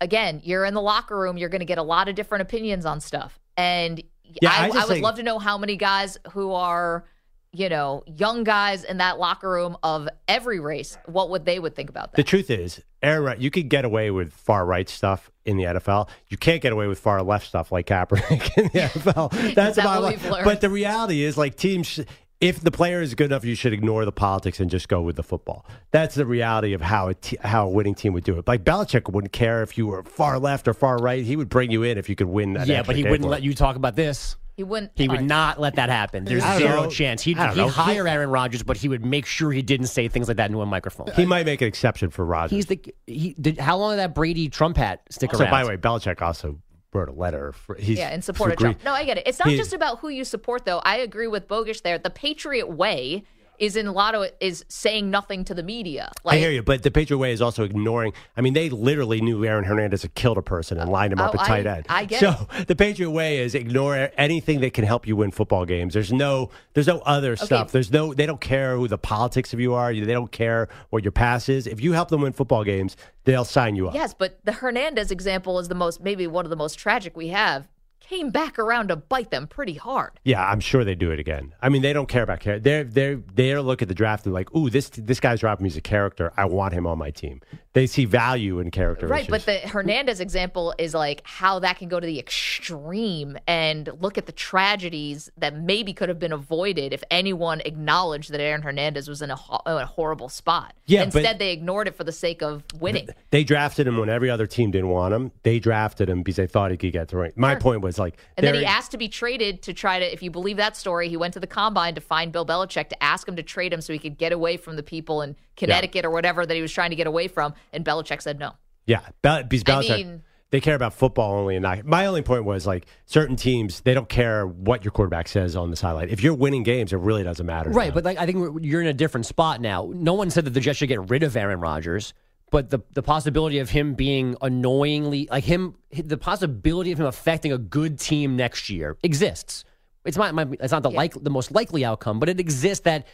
[0.00, 1.38] Again, you're in the locker room.
[1.38, 4.02] You're going to get a lot of different opinions on stuff, and
[4.42, 7.06] Yeah, I, I I would think- love to know how many guys who are,
[7.52, 11.74] you know, young guys in that locker room of every race, what would they would
[11.74, 12.16] think about that?
[12.16, 16.10] The truth is, Rod- you could get away with far right stuff in the NFL.
[16.28, 19.30] You can't get away with far left stuff like Kaepernick in the NFL.
[19.54, 20.44] That's that about what like-?
[20.44, 22.00] But the reality is, like teams,
[22.40, 25.16] if the player is good enough, you should ignore the politics and just go with
[25.16, 25.64] the football.
[25.90, 28.46] That's the reality of how a how a winning team would do it.
[28.46, 31.24] Like Belichick wouldn't care if you were far left or far right.
[31.24, 32.54] He would bring you in if you could win.
[32.54, 34.36] That yeah, but he game wouldn't for let you talk about this.
[34.56, 34.92] He wouldn't.
[34.94, 35.26] He would all right.
[35.26, 36.24] not let that happen.
[36.24, 36.90] There's zero know.
[36.90, 37.20] chance.
[37.20, 37.68] He'd, he'd know.
[37.68, 40.62] hire Aaron Rodgers, but he would make sure he didn't say things like that into
[40.62, 41.08] a microphone.
[41.14, 42.52] He might make an exception for Rodgers.
[42.52, 43.34] He's the he.
[43.38, 45.50] Did, how long did that Brady Trump hat stick so, around?
[45.50, 46.58] by the way, Belichick also
[46.96, 47.52] wrote a letter.
[47.52, 48.82] For, yeah, in support of Trump.
[48.84, 49.26] No, I get it.
[49.26, 50.78] It's not He- just about who you support, though.
[50.78, 51.98] I agree with Bogusch there.
[51.98, 53.24] The Patriot way
[53.58, 56.10] is in a lot of is saying nothing to the media.
[56.24, 58.12] I hear you, but the Patriot way is also ignoring.
[58.36, 61.34] I mean, they literally knew Aaron Hernandez had killed a person and lined him up
[61.34, 61.86] Oh, at tight I- end.
[61.88, 65.64] I get so the Patriot way is ignore anything that can help you win football
[65.64, 65.94] games.
[65.94, 67.72] There's no, there's no other stuff.
[67.72, 69.92] There's no, they don't care who the politics of you are.
[69.94, 71.66] They don't care what your past is.
[71.66, 73.94] If you help them win football games, they'll sign you up.
[73.94, 77.28] Yes, but the Hernandez example is the most maybe one of the most tragic we
[77.28, 77.68] have.
[78.08, 80.12] Came back around to bite them pretty hard.
[80.24, 81.54] Yeah, I'm sure they do it again.
[81.60, 82.60] I mean, they don't care about care.
[82.60, 85.68] They're they're they're look at the draft and like, ooh, this this guy's dropping me
[85.70, 86.32] as a character.
[86.36, 87.40] I want him on my team.
[87.72, 89.06] They see value in character.
[89.06, 93.90] Right, but the Hernandez example is like how that can go to the extreme and
[94.00, 98.62] look at the tragedies that maybe could have been avoided if anyone acknowledged that Aaron
[98.62, 100.74] Hernandez was in a, ho- in a horrible spot.
[100.86, 103.08] Yeah, Instead, they ignored it for the sake of winning.
[103.30, 105.32] They drafted him when every other team didn't want him.
[105.42, 107.32] They drafted him because they thought he could get through.
[107.36, 110.22] My point was like, And then he asked to be traded to try to, if
[110.22, 113.26] you believe that story, he went to the combine to find Bill Belichick to ask
[113.26, 116.10] him to trade him so he could get away from the people in Connecticut or
[116.10, 117.54] whatever that he was trying to get away from.
[117.72, 118.52] And Belichick said no.
[118.86, 121.84] yeah, Bel- because I Belichick, mean- they care about football only and not.
[121.84, 125.70] My only point was like certain teams they don't care what your quarterback says on
[125.70, 126.08] the sideline.
[126.08, 127.70] If you're winning games, it really doesn't matter.
[127.70, 129.90] Right, but like I think you're in a different spot now.
[129.92, 132.14] No one said that the Jets should get rid of Aaron Rodgers,
[132.50, 137.52] but the the possibility of him being annoyingly like him, the possibility of him affecting
[137.52, 139.64] a good team next year exists.
[140.04, 143.06] It's not my, it's not the like the most likely outcome, but it exists that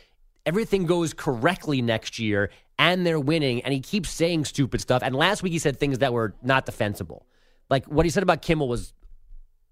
[0.44, 3.62] everything goes correctly next year and they're winning.
[3.62, 5.02] And he keeps saying stupid stuff.
[5.02, 7.26] And last week he said things that were not defensible.
[7.70, 8.92] Like what he said about Kimmel was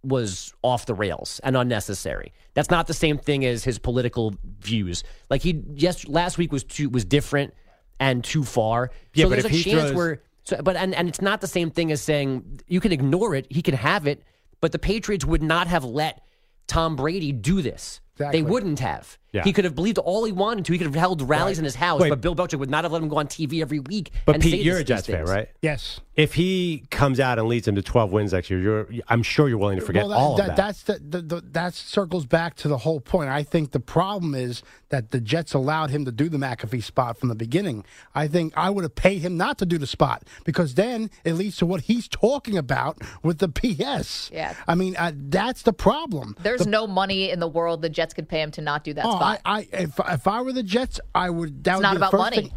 [0.02, 2.32] was off the rails and unnecessary.
[2.54, 5.04] That's not the same thing as his political views.
[5.28, 7.52] Like he yes last week was too was different
[8.00, 8.90] and too far.
[9.14, 11.20] Yeah, so but there's if a he chance throws- where so, but and, and it's
[11.20, 14.24] not the same thing as saying you can ignore it, he can have it,
[14.60, 16.24] but the Patriots would not have let
[16.66, 18.00] Tom Brady do this.
[18.14, 18.40] Exactly.
[18.42, 19.18] They wouldn't have.
[19.32, 19.44] Yeah.
[19.44, 20.72] He could have believed all he wanted to.
[20.72, 22.08] He could have held rallies in his house, Wait.
[22.10, 24.10] but Bill Belichick would not have let him go on TV every week.
[24.26, 25.48] But and Pete, say you're this- a Jets fan, right?
[25.62, 26.00] Yes.
[26.16, 29.48] If he comes out and leads them to 12 wins next year, you're I'm sure
[29.48, 30.56] you're willing to forget Well, that, all that, of that.
[30.56, 33.30] That's the, the, the that circles back to the whole point.
[33.30, 37.16] I think the problem is that the Jets allowed him to do the McAfee spot
[37.16, 37.84] from the beginning.
[38.14, 41.34] I think I would have paid him not to do the spot because then it
[41.34, 44.30] leads to what he's talking about with the PS.
[44.32, 44.54] Yeah.
[44.68, 46.36] I mean uh, that's the problem.
[46.42, 48.92] There's The- no money in the world the Jets could pay him to not do
[48.94, 49.40] that Oh, spot.
[49.44, 51.64] I, I if if I were the Jets, I would.
[51.64, 52.36] That It's would not be the about first money.
[52.42, 52.52] thing-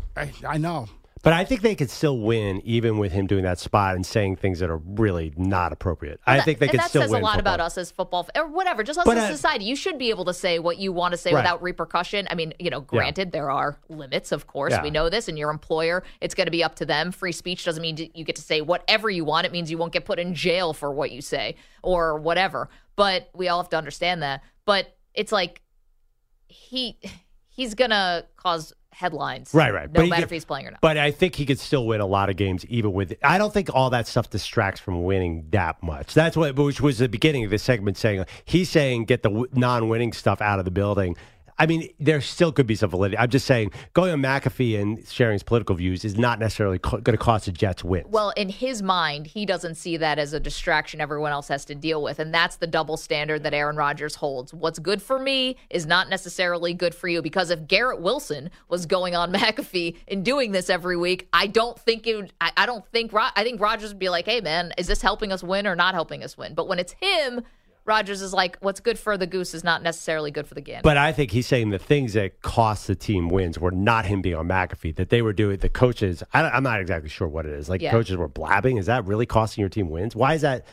[0.45, 0.87] I, I know.
[1.23, 4.35] But I think they could still win even with him doing that spot and saying
[4.35, 6.19] things that are really not appropriate.
[6.27, 7.03] I think they could still win.
[7.03, 7.53] and could that says a lot football.
[7.53, 8.83] about us as football or whatever.
[8.83, 9.63] Just us But, as uh, society.
[9.63, 11.39] You should be able to say what you want to say Right.
[11.39, 12.27] without repercussion.
[12.29, 14.71] I mean, you know, granted there are limits, of course.
[14.71, 14.83] Yeah.
[14.83, 17.13] We know this, and your employer, it's going to be up to them.
[17.13, 19.45] Free speech doesn't mean you get to say whatever you want.
[19.45, 22.67] It means you won't get put in jail for what you say or whatever.
[22.97, 24.43] But we all have to understand that.
[24.65, 25.61] But it's like
[26.53, 26.97] he
[27.49, 29.91] he's gonna cause headlines, Right, right.
[29.91, 30.81] No But matter could- if he's playing or not.
[30.81, 33.15] But I think he could still win a lot of games, even with.
[33.23, 36.13] I don't think all that stuff distracts from winning that much.
[36.13, 40.13] That's what, which was the beginning of the segment saying he's saying get the non-winning
[40.13, 41.15] stuff out of the building.
[41.57, 43.17] I mean, there still could be some validity.
[43.17, 46.99] I'm just saying going on McAfee and sharing his political views is not necessarily co-
[46.99, 48.07] going to cost the Jets wins.
[48.09, 51.75] Well, in his mind, he doesn't see that as a distraction everyone else has to
[51.75, 52.19] deal with.
[52.19, 54.53] And that's the double standard that Aaron Rodgers holds.
[54.53, 57.21] What's good for me is not necessarily good for you.
[57.21, 61.79] Because if Garrett Wilson was going on McAfee and doing this every week, I don't
[61.79, 64.73] think it would, I, I don't think, I think Rodgers would be like, hey, man,
[64.77, 66.53] is this helping us win or not helping us win?
[66.53, 67.41] But when it's him,
[67.85, 70.83] Rodgers is like, what's good for the goose is not necessarily good for the gander.
[70.83, 74.21] But I think he's saying the things that cost the team wins were not him
[74.21, 74.95] being on McAfee.
[74.95, 76.23] That they were doing the coaches.
[76.33, 77.67] I, am not exactly sure what it is.
[77.67, 77.91] Like Yeah.
[77.91, 78.77] coaches were blabbing.
[78.77, 80.15] Is that really costing your team wins?
[80.15, 80.65] Why is that?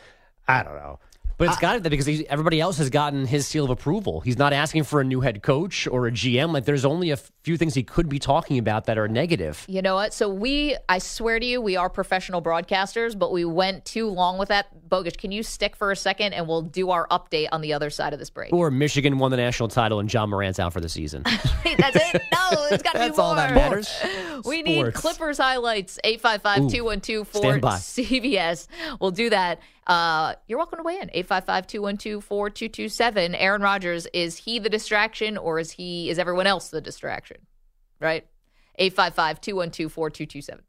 [0.47, 0.99] I don't know.
[1.41, 4.21] But it's got it be because he's, everybody else has gotten his seal of approval.
[4.21, 6.53] He's not asking for a new head coach or a GM.
[6.53, 9.65] Like there's only a few things he could be talking about that are negative.
[9.67, 10.13] You know what?
[10.13, 14.37] So we, I swear to you, we are professional broadcasters, but we went too long
[14.37, 14.67] with that.
[14.91, 17.89] Bogusch, can you stick for a second and we'll do our update on the other
[17.89, 18.53] side of this break?
[18.53, 21.23] Or Michigan won the national title and Ja Morant's out for the season.
[21.65, 22.23] Wait, that's it?
[22.33, 23.91] No, it's got to be That's all that matters.
[24.45, 25.99] We need Clippers highlights.
[26.03, 27.77] 855 212 stand by.
[27.77, 28.67] CBS.
[29.01, 29.61] We'll do that.
[29.91, 31.11] Uh, you're welcome to weigh in.
[31.13, 33.35] 855 212 4227.
[33.35, 37.39] Aaron Rodgers, is he the distraction or is he is everyone else the distraction?
[37.99, 38.25] Right?
[38.77, 40.63] 855 212 4227.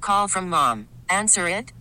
[0.00, 0.88] Call from mom.
[1.10, 1.74] Answer it.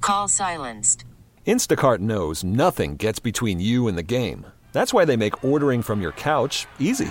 [0.00, 1.04] Call silenced.
[1.48, 4.46] Instacart knows nothing gets between you and the game.
[4.70, 7.10] That's why they make ordering from your couch easy.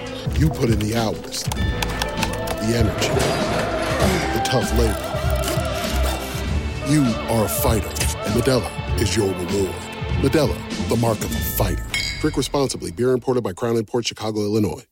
[0.37, 3.09] You put in the hours, the energy,
[4.37, 5.07] the tough labor.
[6.87, 9.75] You are a fighter, and Modelo is your reward.
[10.21, 11.83] Modelo, the mark of a fighter.
[12.19, 12.91] Drink responsibly.
[12.91, 14.85] Beer imported by Crown Imports Chicago, Illinois.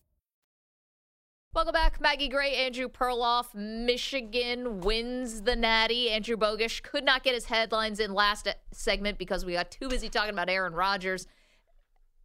[1.54, 2.02] Welcome back.
[2.02, 3.54] Maggie Gray, Andrew Perloff.
[3.54, 6.10] Michigan wins the Natty.
[6.10, 10.10] Andrew Bogusch could not get his headlines in last segment because we got too busy
[10.10, 11.28] talking about Aaron Rodgers.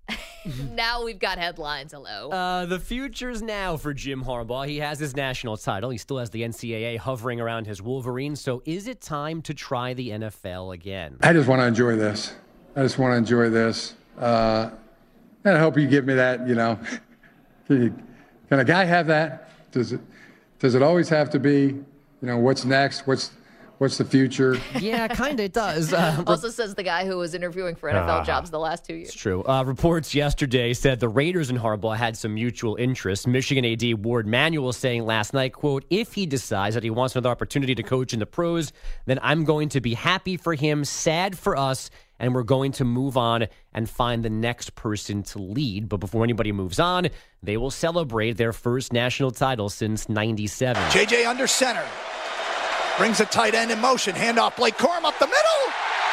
[0.72, 1.92] now we've got headlines.
[1.92, 2.30] Hello.
[2.30, 4.66] Uh, the future's now for Jim Harbaugh.
[4.66, 5.90] He has his national title.
[5.90, 8.40] He still has the NCAA hovering around his Wolverines.
[8.40, 11.16] So is it time to try the NFL again?
[11.22, 12.34] I just want to enjoy this.
[12.76, 13.94] I just want to enjoy this.
[14.18, 14.70] Uh,
[15.44, 16.78] and I hope you give me that, you know.
[17.66, 17.94] Can, you,
[18.48, 19.50] can a guy have that?
[19.72, 20.00] Does it,
[20.58, 21.84] does it always have to be, you
[22.20, 23.06] know, what's next?
[23.06, 23.30] What's,
[23.78, 24.58] what's the future?
[24.80, 25.92] Yeah, kind of does.
[26.04, 28.24] Uh, also says the guy who was interviewing for NFL Uh-huh.
[28.24, 29.08] jobs the last two years.
[29.08, 29.42] It's true.
[29.44, 33.26] Uh, reports yesterday said the Raiders and Harbaugh had some mutual interest.
[33.26, 37.30] Michigan AD Warde Manuel saying last night, quote, if he decides that he wants another
[37.30, 38.72] opportunity to coach in the pros,
[39.06, 42.84] then I'm going to be happy for him, sad for us, and we're going to
[42.84, 45.88] move on and find the next person to lead.
[45.88, 47.08] But before anybody moves on,
[47.42, 50.82] they will celebrate their first national title since 97.
[50.90, 51.84] JJ under center.
[52.96, 54.14] Brings a tight end in motion.
[54.14, 55.62] Handoff Blake Corum up the middle.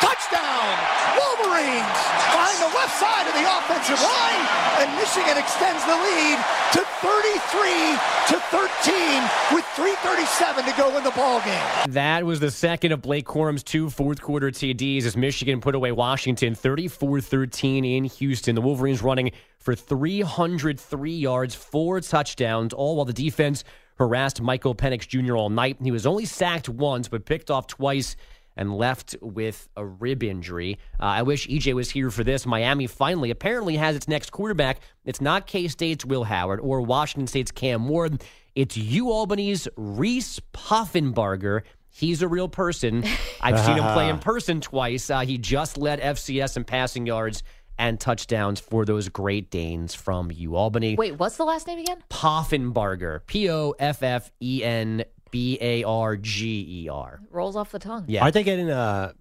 [0.02, 0.66] Touchdown!
[1.14, 2.00] Wolverines
[2.34, 4.44] find the left side of the offensive line,
[4.82, 6.40] and Michigan extends the lead
[6.74, 7.98] to 33
[8.30, 9.22] to 13
[9.54, 11.94] with 3:37 to go in the ball game.
[11.94, 15.92] That was the second of Blake Corum's two fourth quarter TDs as Michigan put away
[15.92, 18.56] Washington 34 13 in Houston.
[18.56, 23.64] The Wolverines running for 303 yards, four touchdowns, all while the defense
[24.02, 25.36] harassed Michael Penix Jr.
[25.36, 25.78] all night.
[25.80, 28.16] He was only sacked once, but picked off twice
[28.58, 30.80] and left with a rib injury.
[31.00, 32.48] Uh, I wish EJ was here for this.
[32.48, 34.80] Miami finally apparently has its next quarterback.
[35.06, 38.24] It's not K State's Will Howard or Washington State's Cam Ward.
[38.56, 41.62] It's U Albany's Reese Poffenbarger.
[41.88, 43.04] He's a real person.
[43.42, 45.12] I've seen him play in person twice.
[45.12, 47.44] Uh, he just led FCS in passing yards
[47.82, 50.96] and touchdowns for those Great Danes from U Albany.
[50.96, 52.04] Wait, what's the last name again?
[52.10, 53.26] Poffenbarger.
[53.28, 57.20] P O F F E N B A R G E R.
[57.32, 58.06] Rolls off the tongue.
[58.08, 58.22] Yeah.
[58.22, 59.14] Aren't they getting uh,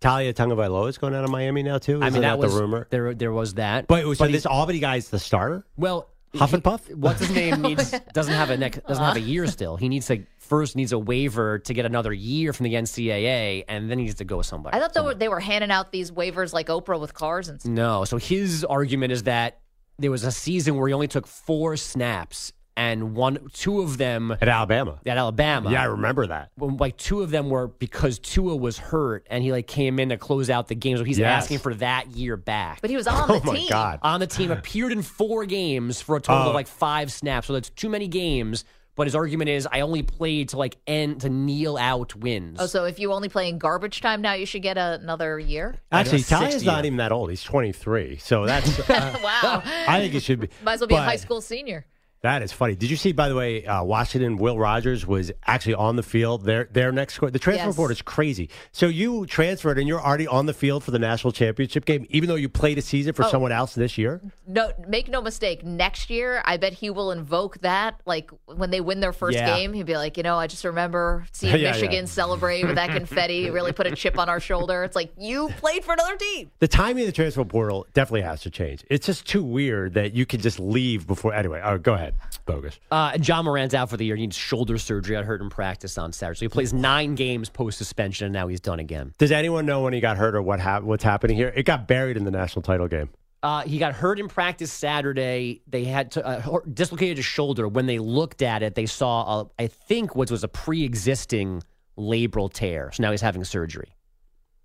[0.00, 2.00] Taulia Tagovailoa is going out of Miami now too?
[2.02, 2.86] I Isn't mean, that, was the rumor.
[2.90, 3.86] There, there was that.
[3.86, 5.66] But so he- this Albany guy is the starter.
[5.76, 6.90] well, Huff and Puff.
[6.92, 9.48] what's his name needs oh, doesn't have a neck doesn't have a year uh.
[9.48, 9.76] still.
[9.76, 13.90] He needs to first needs a waiver to get another year from the NCAA, and
[13.90, 14.74] then he needs to go somewhere.
[14.74, 17.60] I thought they were, they were handing out these waivers like Oprah with cars and
[17.60, 17.72] stuff.
[17.72, 18.04] No.
[18.04, 19.60] So his argument is that
[19.98, 24.30] there was a season where he only took four snaps, and one, two of them
[24.32, 25.00] at Alabama.
[25.06, 26.50] At Alabama, Yeah, I remember that.
[26.58, 30.10] Well, like two of them were because Tua was hurt, and he like came in
[30.10, 30.96] to close out the game.
[30.98, 31.44] So he's Yes.
[31.44, 32.80] asking for that year back.
[32.80, 33.68] But he was on Oh the my team.
[33.70, 33.98] God.
[34.02, 36.48] On the team, appeared in four games for a total Oh.
[36.50, 37.46] of like five snaps.
[37.46, 38.64] So that's too many games.
[38.94, 42.56] But his argument is, I only played to like end to kneel out wins.
[42.58, 45.38] Oh, so if you only play in garbage time now, you should get a, another
[45.38, 45.74] year?
[45.92, 47.28] Actually, Sixty Taulia's not even that old.
[47.28, 48.16] He's 23.
[48.16, 48.78] So that's.
[48.90, 49.62] uh, wow.
[49.66, 50.48] I think it should be.
[50.64, 51.84] Might as well be a high school senior.
[52.26, 52.74] That is funny.
[52.74, 56.44] Did you see, by the way, uh, Washington, Will Rogers was actually on the field.
[56.44, 57.74] Their their next the transfer Yes.
[57.74, 58.50] report is crazy.
[58.72, 62.28] So you transferred and you're already on the field for the national championship game, even
[62.28, 63.28] though you played a season for Oh.
[63.30, 64.20] someone else this year.
[64.44, 65.64] No, make no mistake.
[65.64, 68.00] Next year, I bet he will invoke that.
[68.06, 69.54] Like when they win their first Yeah.
[69.56, 71.70] game, he'll be like, you know, I just remember seeing Yeah, yeah.
[71.72, 73.50] Michigan celebrate with that confetti.
[73.56, 74.82] Really put a chip on our shoulder.
[74.82, 76.50] It's like you played for another team.
[76.58, 78.84] The timing of the transfer portal definitely has to change.
[78.90, 81.32] It's just too weird that you can just leave before.
[81.32, 82.14] Anyway, oh, go ahead,
[82.46, 82.78] Bogusch.
[82.90, 84.16] Uh, and Ja Morant's out for the year.
[84.16, 85.16] He needs shoulder surgery.
[85.16, 86.38] I heard in practice on Saturday.
[86.38, 89.12] So he plays nine games post suspension, and now he's done again.
[89.18, 91.52] Does anyone know when he got hurt or what hap- what's happening here?
[91.54, 93.10] It got buried in the national title game.
[93.42, 95.62] Uh, he got hurt in practice Saturday.
[95.68, 97.68] They had to uh, dislocated his shoulder.
[97.68, 101.62] When they looked at it, they saw, a, I think, what was a pre-existing
[101.98, 102.90] labral tear.
[102.92, 103.94] So now he's having surgery.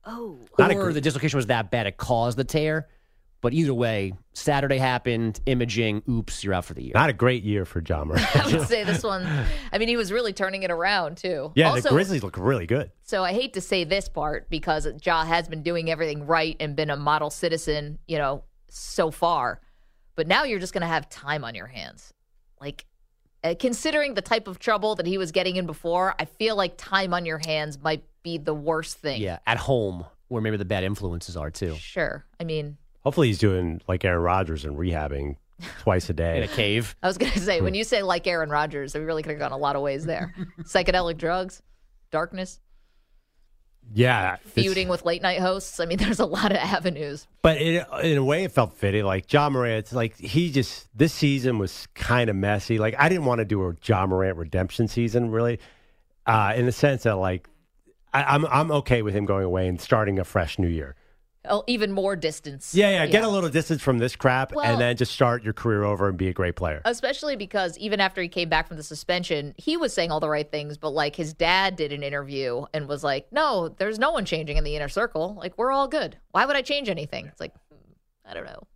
[0.04, 2.88] Oh, Or the dislocation was that bad it caused the tear.
[3.42, 5.39] But either way, Saturday happened.
[5.48, 6.04] Imaging.
[6.08, 6.92] Oops, you're out for the year.
[6.94, 8.36] Not a great year for Ja Morant.
[8.36, 9.28] I would say this one.
[9.74, 11.52] I mean, he was really turning it around too.
[11.56, 12.92] yeah, also, the Grizzlies look really good.
[13.02, 16.76] So I hate to say this part because Ja has been doing everything right and
[16.76, 19.60] been a model citizen, you know, so far.
[20.16, 22.14] But now you're just going to have time on your hands.
[22.60, 22.86] Like,
[23.44, 26.78] uh, considering the type of trouble that he was getting in before, I feel like
[26.78, 29.20] time on your hands might be the worst thing.
[29.20, 31.76] Yeah, at home where maybe the bad influences are too.
[31.76, 32.24] Sure.
[32.39, 35.38] I mean, Hopefully, he's doing like Aaron Rodgers and rehabbing
[35.80, 36.95] twice a day In a cave.
[37.02, 39.39] I was going to say, when you say like Aaron Rodgers, we really could have
[39.39, 40.34] gone a lot of ways there.
[40.62, 41.62] Psychedelic drugs,
[42.12, 42.60] darkness,
[43.93, 45.80] Yeah, feuding with late night hosts.
[45.80, 47.28] I mean, there's a lot of avenues.
[47.41, 49.04] But in, in a way, it felt fitting.
[49.04, 52.78] Like Ja Morant, like he just this season was kind of messy.
[52.78, 55.60] Like I didn't want to do a Ja Morant redemption season, really,
[56.26, 57.47] uh, in the sense that like
[58.14, 60.95] I, I'm I'm okay with him going away and starting a fresh new year.
[61.68, 62.76] Even more distance.
[62.76, 65.54] Yeah, yeah, get a little distance from this crap, Well- and then just start your
[65.54, 66.82] career over and be a great player.
[66.86, 70.30] Especially because even after he came back from the suspension, he was saying all the
[70.30, 74.12] right things, but like his dad did an interview and was like, "No, there's no
[74.12, 75.36] one changing in the inner circle.
[75.36, 76.18] Like we're all good.
[76.30, 78.68] Why would I change anything?" It's like, hmm, I don't know.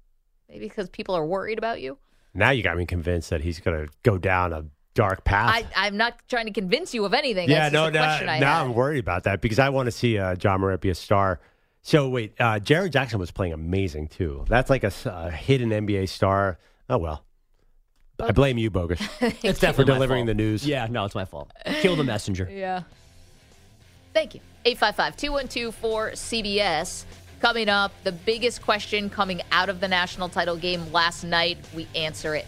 [0.50, 2.00] Maybe because people are worried about you.
[2.34, 5.54] Now you got me convinced that he's going to go down a dark path.
[5.54, 7.50] I, I'm not trying to convince you of anything.
[7.50, 8.66] yeah, That's no, just a now, I now had.
[8.66, 11.40] I'm worried about that because I want to see uh, Ja Morant be a star.
[11.86, 14.44] So wait, uh, Jaren Jackson was playing amazing too.
[14.50, 14.90] That's like a
[15.30, 16.58] hidden NBA star.
[16.90, 17.24] Oh well,
[18.20, 19.08] I blame you, Bogusch.
[19.44, 20.28] It's for definitely my delivering fault.
[20.38, 20.66] the news.
[20.66, 21.52] Yeah, no, it's my fault.
[21.82, 22.50] Kill the messenger.
[22.52, 22.82] Yeah.
[24.16, 24.42] Thank you.
[24.66, 27.06] 855 212 cbs
[27.40, 31.60] Coming up, the biggest question coming out of the national title game last night.
[31.76, 32.48] We answer it